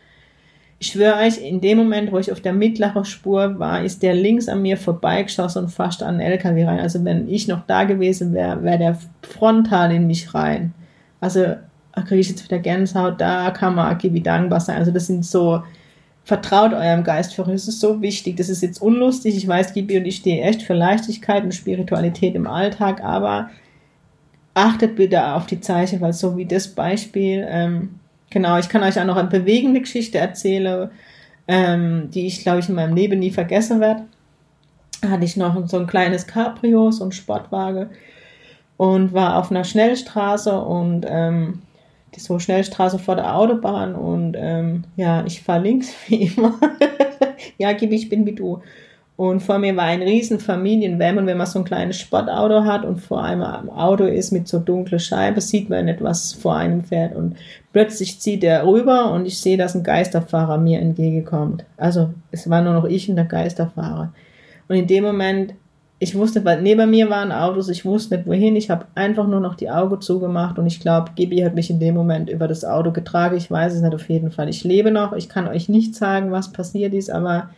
Ich 0.80 0.88
schwöre 0.88 1.20
euch, 1.20 1.38
in 1.38 1.62
dem 1.62 1.78
Moment, 1.78 2.12
wo 2.12 2.18
ich 2.18 2.32
auf 2.32 2.42
der 2.42 2.54
mittleren 2.54 3.06
Spur 3.06 3.60
war, 3.60 3.84
ist 3.84 4.02
der 4.02 4.16
links 4.16 4.50
an 4.50 4.62
mir 4.64 4.78
vorbeigeschossen 4.78 5.66
und 5.66 5.70
fast 5.70 6.02
an 6.02 6.18
den 6.18 6.28
LKW 6.28 6.66
rein. 6.66 6.80
Also 6.80 7.04
wenn 7.06 7.30
ich 7.30 7.48
noch 7.48 7.62
da 7.68 7.84
gewesen 7.84 8.34
wäre, 8.34 8.64
wäre 8.64 8.78
der 8.80 8.98
frontal 9.22 9.92
in 9.92 10.08
mich 10.08 10.34
rein. 10.34 10.74
Also 11.22 11.56
kriege 11.94 12.22
ich 12.22 12.30
jetzt 12.30 12.46
wieder 12.46 12.60
Gänsehaut, 12.60 13.20
da 13.22 13.52
kann 13.52 13.76
man 13.76 13.96
Gibi 13.98 14.24
dankbar 14.24 14.62
sein. 14.62 14.78
Also 14.78 14.92
das 14.92 15.08
sind 15.08 15.26
so, 15.26 15.62
vertraut 16.30 16.74
eurem 16.74 17.04
Geistführer, 17.04 17.54
das 17.54 17.68
ist 17.68 17.80
so 17.80 18.04
wichtig. 18.04 18.38
Das 18.38 18.50
ist 18.50 18.62
jetzt 18.62 18.84
unlustig, 18.84 19.36
ich 19.36 19.48
weiß, 19.48 19.74
Gibi 19.74 19.98
und 19.98 20.06
ich 20.06 20.18
stehen 20.18 20.44
echt 20.44 20.62
für 20.62 20.76
Leichtigkeit 20.76 21.44
und 21.44 21.56
Spiritualität 21.56 22.36
im 22.36 22.46
Alltag, 22.46 23.04
aber 23.04 23.50
achtet 24.54 24.96
bitte 24.96 25.34
auf 25.34 25.48
die 25.48 25.60
Zeichen, 25.60 26.02
weil 26.02 26.14
so 26.14 26.38
wie 26.38 26.46
das 26.46 26.68
Beispiel, 26.68 27.48
ähm, 27.50 27.96
genau, 28.30 28.60
ich 28.60 28.70
kann 28.70 28.84
euch 28.84 29.00
auch 29.00 29.06
noch 29.06 29.18
eine 29.18 29.28
bewegende 29.28 29.80
Geschichte 29.82 30.20
erzählen, 30.20 30.92
ähm, 31.48 32.12
die 32.12 32.28
ich, 32.28 32.44
glaube 32.44 32.60
ich, 32.60 32.70
in 32.70 32.76
meinem 32.76 32.96
Leben 32.96 33.18
nie 33.18 33.32
vergessen 33.32 33.80
werde. 33.80 34.04
Hatte 35.04 35.26
ich 35.26 35.36
noch 35.36 35.68
so 35.68 35.80
ein 35.80 35.88
kleines 35.88 36.28
Cabrio, 36.28 36.92
so 36.92 37.06
ein 37.06 37.12
Sportwagen 37.12 37.90
und 38.78 39.14
war 39.14 39.38
auf 39.38 39.50
einer 39.50 39.64
Schnellstraße 39.64 40.62
und 40.62 41.08
ähm, 41.10 41.64
die 42.16 42.20
so 42.20 42.40
Schnellstraße 42.40 43.00
vor 43.00 43.16
der 43.16 43.36
Autobahn 43.36 43.96
und 43.96 44.36
ähm, 44.38 44.84
ja, 44.96 45.24
ich 45.26 45.42
fahre 45.42 45.64
links 45.64 45.94
wie 46.08 46.24
immer. 46.24 46.60
ja, 47.58 47.74
gib 47.74 47.92
ich 47.92 48.10
bin 48.10 48.26
wie 48.26 48.36
du. 48.36 48.62
Und 49.20 49.42
vor 49.42 49.60
mir 49.60 49.76
war 49.76 49.84
ein 49.84 50.02
riesen 50.02 50.40
Familienvan 50.40 51.18
und 51.18 51.28
wenn 51.28 51.36
man 51.36 51.46
so 51.46 51.60
ein 51.60 51.66
kleines 51.66 52.00
Sportauto 52.00 52.64
hat 52.64 52.86
und 52.86 53.02
vor 53.02 53.22
einem 53.22 53.70
Auto 53.70 54.06
ist 54.06 54.32
mit 54.32 54.48
so 54.48 54.60
dunkler 54.60 54.98
Scheibe, 55.00 55.42
sieht 55.42 55.70
man 55.70 55.86
nicht, 55.86 56.02
was 56.02 56.32
vor 56.32 56.56
einem 56.56 56.86
fährt. 56.86 57.14
Und 57.18 57.36
plötzlich 57.74 58.22
zieht 58.22 58.46
er 58.46 58.66
rüber 58.66 59.12
und 59.12 59.26
ich 59.26 59.38
sehe, 59.38 59.58
dass 59.58 59.76
ein 59.76 59.84
Geisterfahrer 59.84 60.58
mir 60.58 60.80
entgegenkommt. 60.80 61.66
Also 61.76 62.14
es 62.32 62.50
war 62.50 62.62
nur 62.62 62.72
noch 62.72 62.86
ich 62.86 63.10
und 63.10 63.18
der 63.18 63.26
Geisterfahrer. 63.26 64.14
Und 64.70 64.76
in 64.78 64.88
dem 64.88 65.04
Moment, 65.04 65.54
ich 66.02 66.16
wusste, 66.16 66.46
weil 66.46 66.62
neben 66.62 66.90
mir 66.90 67.10
waren 67.10 67.34
Autos, 67.34 67.68
ich 67.68 67.84
wusste 67.84 68.16
nicht 68.16 68.28
wohin, 68.28 68.56
ich 68.56 68.70
habe 68.70 68.86
einfach 68.96 69.28
nur 69.28 69.42
noch 69.42 69.56
die 69.56 69.70
Augen 69.70 70.00
zugemacht 70.00 70.58
und 70.58 70.66
ich 70.66 70.80
glaube, 70.80 71.12
Gibi 71.16 71.40
hat 71.40 71.56
mich 71.56 71.70
in 71.70 71.82
dem 71.82 71.94
Moment 71.94 72.30
über 72.30 72.48
das 72.48 72.64
Auto 72.64 72.92
getragen. 72.92 73.36
Ich 73.36 73.52
weiß 73.52 73.74
es 73.74 73.82
nicht 73.82 73.94
auf 73.94 74.08
jeden 74.10 74.32
Fall. 74.32 74.48
Ich 74.48 74.64
lebe 74.64 74.92
noch, 74.92 75.12
ich 75.12 75.28
kann 75.28 75.48
euch 75.50 75.68
nicht 75.68 75.96
sagen, 75.96 76.32
was 76.32 76.54
passiert 76.54 76.94
ist, 76.94 77.12
aber 77.12 77.50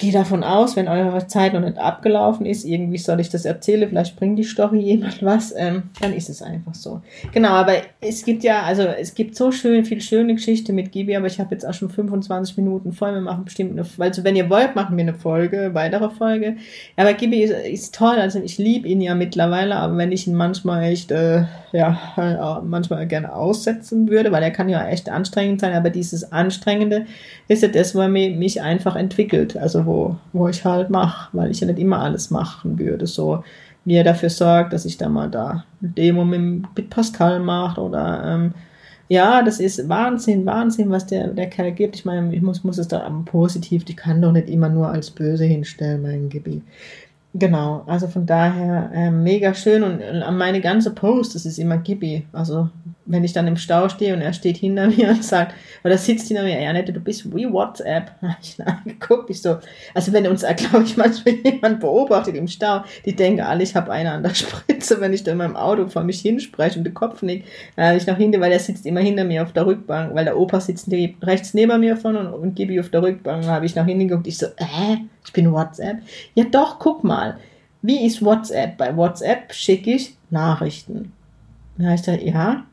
gehe 0.00 0.12
davon 0.12 0.42
aus, 0.42 0.76
wenn 0.76 0.88
eure 0.88 1.26
Zeit 1.26 1.52
noch 1.52 1.60
nicht 1.60 1.78
abgelaufen 1.78 2.46
ist, 2.46 2.64
irgendwie 2.64 2.96
soll 2.96 3.20
ich 3.20 3.28
das 3.28 3.44
erzählen, 3.44 3.86
vielleicht 3.86 4.16
bringt 4.16 4.38
die 4.38 4.44
Story 4.44 4.80
jemand 4.80 5.22
was, 5.22 5.54
ähm, 5.56 5.84
dann 6.00 6.14
ist 6.14 6.30
es 6.30 6.42
einfach 6.42 6.74
so. 6.74 7.02
Genau, 7.32 7.50
aber 7.50 7.74
es 8.00 8.24
gibt 8.24 8.42
ja, 8.42 8.62
also 8.62 8.82
es 8.82 9.14
gibt 9.14 9.36
so 9.36 9.52
schön 9.52 9.84
viel 9.84 10.00
schöne 10.00 10.34
Geschichte 10.34 10.72
mit 10.72 10.90
Gibi, 10.90 11.14
aber 11.14 11.26
ich 11.26 11.38
habe 11.38 11.54
jetzt 11.54 11.66
auch 11.66 11.74
schon 11.74 11.90
25 11.90 12.56
Minuten 12.56 12.92
voll. 12.92 13.12
Wir 13.12 13.20
machen 13.20 13.44
bestimmt 13.44 13.72
eine, 13.72 13.86
also 13.98 14.24
wenn 14.24 14.36
ihr 14.36 14.48
wollt, 14.48 14.74
machen 14.74 14.96
wir 14.96 15.02
eine 15.02 15.14
Folge, 15.14 15.74
weitere 15.74 16.08
Folge. 16.08 16.56
Aber 16.96 17.12
Gibi 17.12 17.42
ist, 17.42 17.52
ist 17.52 17.94
toll, 17.94 18.16
also 18.16 18.40
ich 18.40 18.56
liebe 18.56 18.88
ihn 18.88 19.02
ja 19.02 19.14
mittlerweile, 19.14 19.76
aber 19.76 19.98
wenn 19.98 20.12
ich 20.12 20.26
ihn 20.26 20.34
manchmal 20.34 20.84
echt, 20.84 21.10
äh, 21.10 21.44
ja, 21.72 22.62
manchmal 22.64 23.06
gerne 23.06 23.34
aussetzen 23.34 24.08
würde, 24.08 24.32
weil 24.32 24.42
er 24.42 24.50
kann 24.50 24.70
ja 24.70 24.88
echt 24.88 25.10
anstrengend 25.10 25.60
sein, 25.60 25.74
aber 25.74 25.90
dieses 25.90 26.32
Anstrengende 26.32 27.04
ist 27.48 27.62
ja 27.62 27.68
das, 27.68 27.94
was 27.94 28.08
mich 28.08 28.62
einfach 28.62 28.96
entwickelt. 28.96 29.58
Also 29.58 29.89
wo, 29.90 30.16
wo 30.32 30.48
ich 30.48 30.64
halt 30.64 30.90
mache, 30.90 31.28
weil 31.36 31.50
ich 31.50 31.60
ja 31.60 31.66
nicht 31.66 31.78
immer 31.78 32.00
alles 32.00 32.30
machen 32.30 32.78
würde. 32.78 33.06
So, 33.06 33.42
wie 33.84 33.96
er 33.96 34.04
dafür 34.04 34.30
sorgt, 34.30 34.72
dass 34.72 34.84
ich 34.84 34.96
da 34.96 35.08
mal 35.08 35.30
da 35.30 35.64
eine 35.80 35.90
Demo 35.90 36.24
mit, 36.24 36.90
Pascal 36.90 37.40
mache 37.40 37.80
oder 37.80 38.22
ähm, 38.24 38.54
ja, 39.08 39.42
das 39.42 39.58
ist 39.58 39.88
Wahnsinn, 39.88 40.46
Wahnsinn, 40.46 40.90
was 40.90 41.06
der, 41.06 41.28
der 41.28 41.48
Kerl 41.48 41.72
gibt. 41.72 41.96
Ich 41.96 42.04
meine, 42.04 42.32
ich 42.32 42.42
muss, 42.42 42.62
muss 42.62 42.78
es 42.78 42.86
da 42.86 43.08
positiv, 43.24 43.84
die 43.84 43.96
kann 43.96 44.22
doch 44.22 44.30
nicht 44.30 44.48
immer 44.48 44.68
nur 44.68 44.88
als 44.88 45.10
böse 45.10 45.44
hinstellen, 45.44 46.02
mein 46.02 46.28
Gebiet. 46.28 46.62
Genau, 47.34 47.82
also 47.86 48.06
von 48.06 48.26
daher 48.26 48.90
äh, 48.92 49.10
mega 49.10 49.54
schön 49.54 49.82
und 49.82 50.00
äh, 50.00 50.30
meine 50.30 50.60
ganze 50.60 50.92
Post, 50.92 51.34
das 51.34 51.46
ist 51.46 51.58
immer 51.58 51.78
Gibi. 51.78 52.24
Also 52.32 52.68
wenn 53.10 53.24
ich 53.24 53.32
dann 53.32 53.46
im 53.46 53.56
Stau 53.56 53.88
stehe 53.88 54.14
und 54.14 54.20
er 54.20 54.32
steht 54.32 54.56
hinter 54.56 54.86
mir 54.88 55.10
und 55.10 55.24
sagt, 55.24 55.54
oder 55.84 55.98
sitzt 55.98 56.28
hinter 56.28 56.44
mir, 56.44 56.60
ja 56.60 56.72
nette, 56.72 56.92
du 56.92 57.00
bist 57.00 57.34
wie 57.34 57.50
WhatsApp. 57.50 58.12
Ich 58.42 58.58
ihn 58.58 58.64
angeguckt, 58.64 59.28
ich 59.30 59.42
so, 59.42 59.58
also 59.94 60.12
wenn 60.12 60.26
uns, 60.26 60.42
glaube 60.56 60.84
ich, 60.84 60.96
manchmal 60.96 61.34
jemand 61.34 61.80
beobachtet 61.80 62.36
im 62.36 62.48
Stau, 62.48 62.82
die 63.04 63.14
denken 63.14 63.40
alle, 63.42 63.62
ich 63.62 63.74
habe 63.74 63.90
eine 63.90 64.12
an 64.12 64.22
der 64.22 64.34
Spritze, 64.34 65.00
wenn 65.00 65.12
ich 65.12 65.24
da 65.24 65.32
in 65.32 65.38
meinem 65.38 65.56
Auto 65.56 65.88
vor 65.88 66.04
mich 66.04 66.20
hinspreche 66.20 66.78
und 66.78 66.84
den 66.84 66.94
Kopf 66.94 67.22
nickt, 67.22 67.48
dann 67.76 67.96
ich 67.96 68.06
noch 68.06 68.16
hinter, 68.16 68.40
weil 68.40 68.52
er 68.52 68.60
sitzt 68.60 68.86
immer 68.86 69.00
hinter 69.00 69.24
mir 69.24 69.42
auf 69.42 69.52
der 69.52 69.66
Rückbank, 69.66 70.14
weil 70.14 70.24
der 70.24 70.38
Opa 70.38 70.60
sitzt 70.60 70.88
rechts 71.22 71.54
neben 71.54 71.80
mir 71.80 71.96
von 71.96 72.16
und, 72.16 72.28
und 72.28 72.54
Gibi 72.54 72.80
auf 72.80 72.88
der 72.90 73.02
Rückbank, 73.02 73.46
habe 73.46 73.66
ich 73.66 73.74
noch 73.74 73.84
hingeguckt, 73.84 74.26
ich 74.26 74.38
so, 74.38 74.46
äh, 74.46 74.96
ich 75.24 75.32
bin 75.32 75.52
WhatsApp. 75.52 75.98
Ja 76.34 76.44
doch, 76.44 76.78
guck 76.78 77.04
mal, 77.04 77.38
wie 77.82 78.06
ist 78.06 78.24
WhatsApp? 78.24 78.76
Bei 78.76 78.96
WhatsApp 78.96 79.52
schicke 79.52 79.92
ich 79.92 80.16
Nachrichten. 80.30 81.12
Habe 81.78 81.94
ich 81.94 82.02
gesagt, 82.02 82.22
ja, 82.22 82.64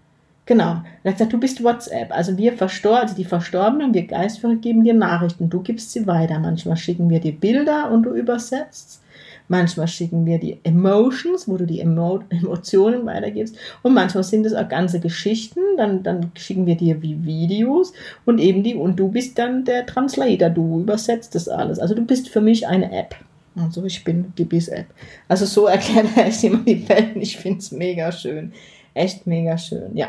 Genau. 0.47 0.81
Er 1.03 1.11
hat 1.11 1.17
gesagt, 1.17 1.33
du 1.33 1.39
bist 1.39 1.61
WhatsApp. 1.61 2.09
Also 2.11 2.37
wir 2.37 2.53
verstor 2.53 3.01
also 3.01 3.13
die 3.13 3.25
Verstorbenen, 3.25 3.93
wir 3.93 4.07
Geistführer 4.07 4.55
geben 4.55 4.83
dir 4.83 4.93
Nachrichten. 4.93 5.49
Du 5.49 5.61
gibst 5.61 5.91
sie 5.91 6.07
weiter. 6.07 6.39
Manchmal 6.39 6.77
schicken 6.77 7.09
wir 7.09 7.19
dir 7.19 7.33
Bilder 7.33 7.91
und 7.91 8.03
du 8.03 8.13
übersetzt. 8.13 9.01
Manchmal 9.49 9.87
schicken 9.89 10.25
wir 10.25 10.39
die 10.39 10.59
Emotions, 10.63 11.49
wo 11.49 11.57
du 11.57 11.65
die 11.65 11.81
Emo 11.81 12.21
Emotionen 12.29 13.05
weitergibst. 13.05 13.57
Und 13.83 13.93
manchmal 13.93 14.23
sind 14.23 14.45
es 14.45 14.53
auch 14.53 14.69
ganze 14.69 15.01
Geschichten. 15.01 15.59
Dann, 15.75 16.01
dann 16.03 16.31
schicken 16.37 16.65
wir 16.65 16.75
dir 16.75 17.01
wie 17.01 17.25
Videos 17.25 17.91
und 18.25 18.39
eben 18.39 18.63
die, 18.63 18.75
und 18.75 18.97
du 18.97 19.09
bist 19.09 19.37
dann 19.37 19.65
der 19.65 19.85
Translator. 19.85 20.49
Du 20.49 20.79
übersetzt 20.79 21.35
das 21.35 21.49
alles. 21.49 21.77
Also 21.77 21.93
du 21.93 22.05
bist 22.05 22.29
für 22.29 22.41
mich 22.41 22.67
eine 22.67 22.89
App. 22.97 23.15
Also 23.57 23.83
ich 23.83 24.03
bin 24.05 24.31
Gibis 24.35 24.69
App. 24.69 24.87
Also 25.27 25.45
so 25.45 25.65
erklärt 25.65 26.07
er 26.15 26.27
es 26.27 26.41
immer 26.43 26.59
die 26.59 26.87
Welt. 26.87 27.15
Ich 27.15 27.35
finde 27.35 27.59
es 27.59 27.71
mega 27.71 28.13
schön. 28.13 28.53
Echt 28.97 29.27
mega 29.27 29.57
schön, 29.57 29.95
ja. 29.95 30.07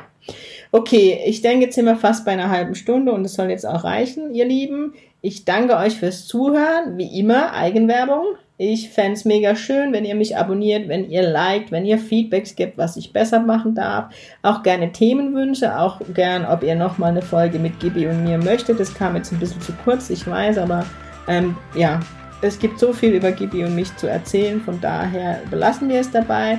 Okay, 0.72 1.20
ich 1.26 1.42
denke, 1.42 1.66
jetzt 1.66 1.74
sind 1.74 1.84
wir 1.84 1.96
fast 1.96 2.24
bei 2.24 2.32
einer 2.32 2.50
halben 2.50 2.74
Stunde 2.74 3.12
und 3.12 3.24
es 3.24 3.34
soll 3.34 3.50
jetzt 3.50 3.66
auch 3.66 3.84
reichen, 3.84 4.34
ihr 4.34 4.46
Lieben. 4.46 4.94
Ich 5.20 5.44
danke 5.44 5.76
euch 5.76 5.96
fürs 5.96 6.26
Zuhören. 6.26 6.96
Wie 6.96 7.18
immer, 7.18 7.52
Eigenwerbung. 7.52 8.24
Ich 8.56 8.88
fände 8.90 9.12
es 9.12 9.24
mega 9.24 9.56
schön, 9.56 9.92
wenn 9.92 10.04
ihr 10.04 10.14
mich 10.14 10.36
abonniert, 10.36 10.88
wenn 10.88 11.10
ihr 11.10 11.22
liked, 11.22 11.70
wenn 11.70 11.84
ihr 11.84 11.98
Feedbacks 11.98 12.56
gibt, 12.56 12.78
was 12.78 12.96
ich 12.96 13.12
besser 13.12 13.40
machen 13.40 13.74
darf. 13.74 14.12
Auch 14.42 14.62
gerne 14.62 14.90
Themenwünsche, 14.90 15.78
auch 15.78 16.00
gern, 16.14 16.46
ob 16.46 16.62
ihr 16.62 16.74
nochmal 16.74 17.10
eine 17.10 17.22
Folge 17.22 17.58
mit 17.58 17.78
Gibi 17.78 18.06
und 18.06 18.24
mir 18.24 18.38
möchtet. 18.38 18.80
Das 18.80 18.94
kam 18.94 19.16
jetzt 19.16 19.32
ein 19.32 19.38
bisschen 19.38 19.60
zu 19.60 19.72
kurz, 19.84 20.08
ich 20.10 20.26
weiß, 20.26 20.58
aber 20.58 20.86
ähm, 21.28 21.56
ja, 21.76 22.00
es 22.40 22.58
gibt 22.58 22.78
so 22.78 22.92
viel 22.92 23.12
über 23.12 23.32
Gibi 23.32 23.64
und 23.64 23.74
mich 23.74 23.94
zu 23.96 24.08
erzählen. 24.08 24.60
Von 24.60 24.80
daher 24.80 25.40
belassen 25.50 25.88
wir 25.88 26.00
es 26.00 26.10
dabei. 26.10 26.58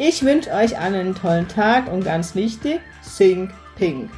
Ich 0.00 0.24
wünsche 0.24 0.52
euch 0.52 0.78
einen 0.78 1.16
tollen 1.16 1.48
Tag 1.48 1.92
und 1.92 2.04
ganz 2.04 2.36
wichtig, 2.36 2.80
Sing 3.02 3.50
Ping. 3.74 4.08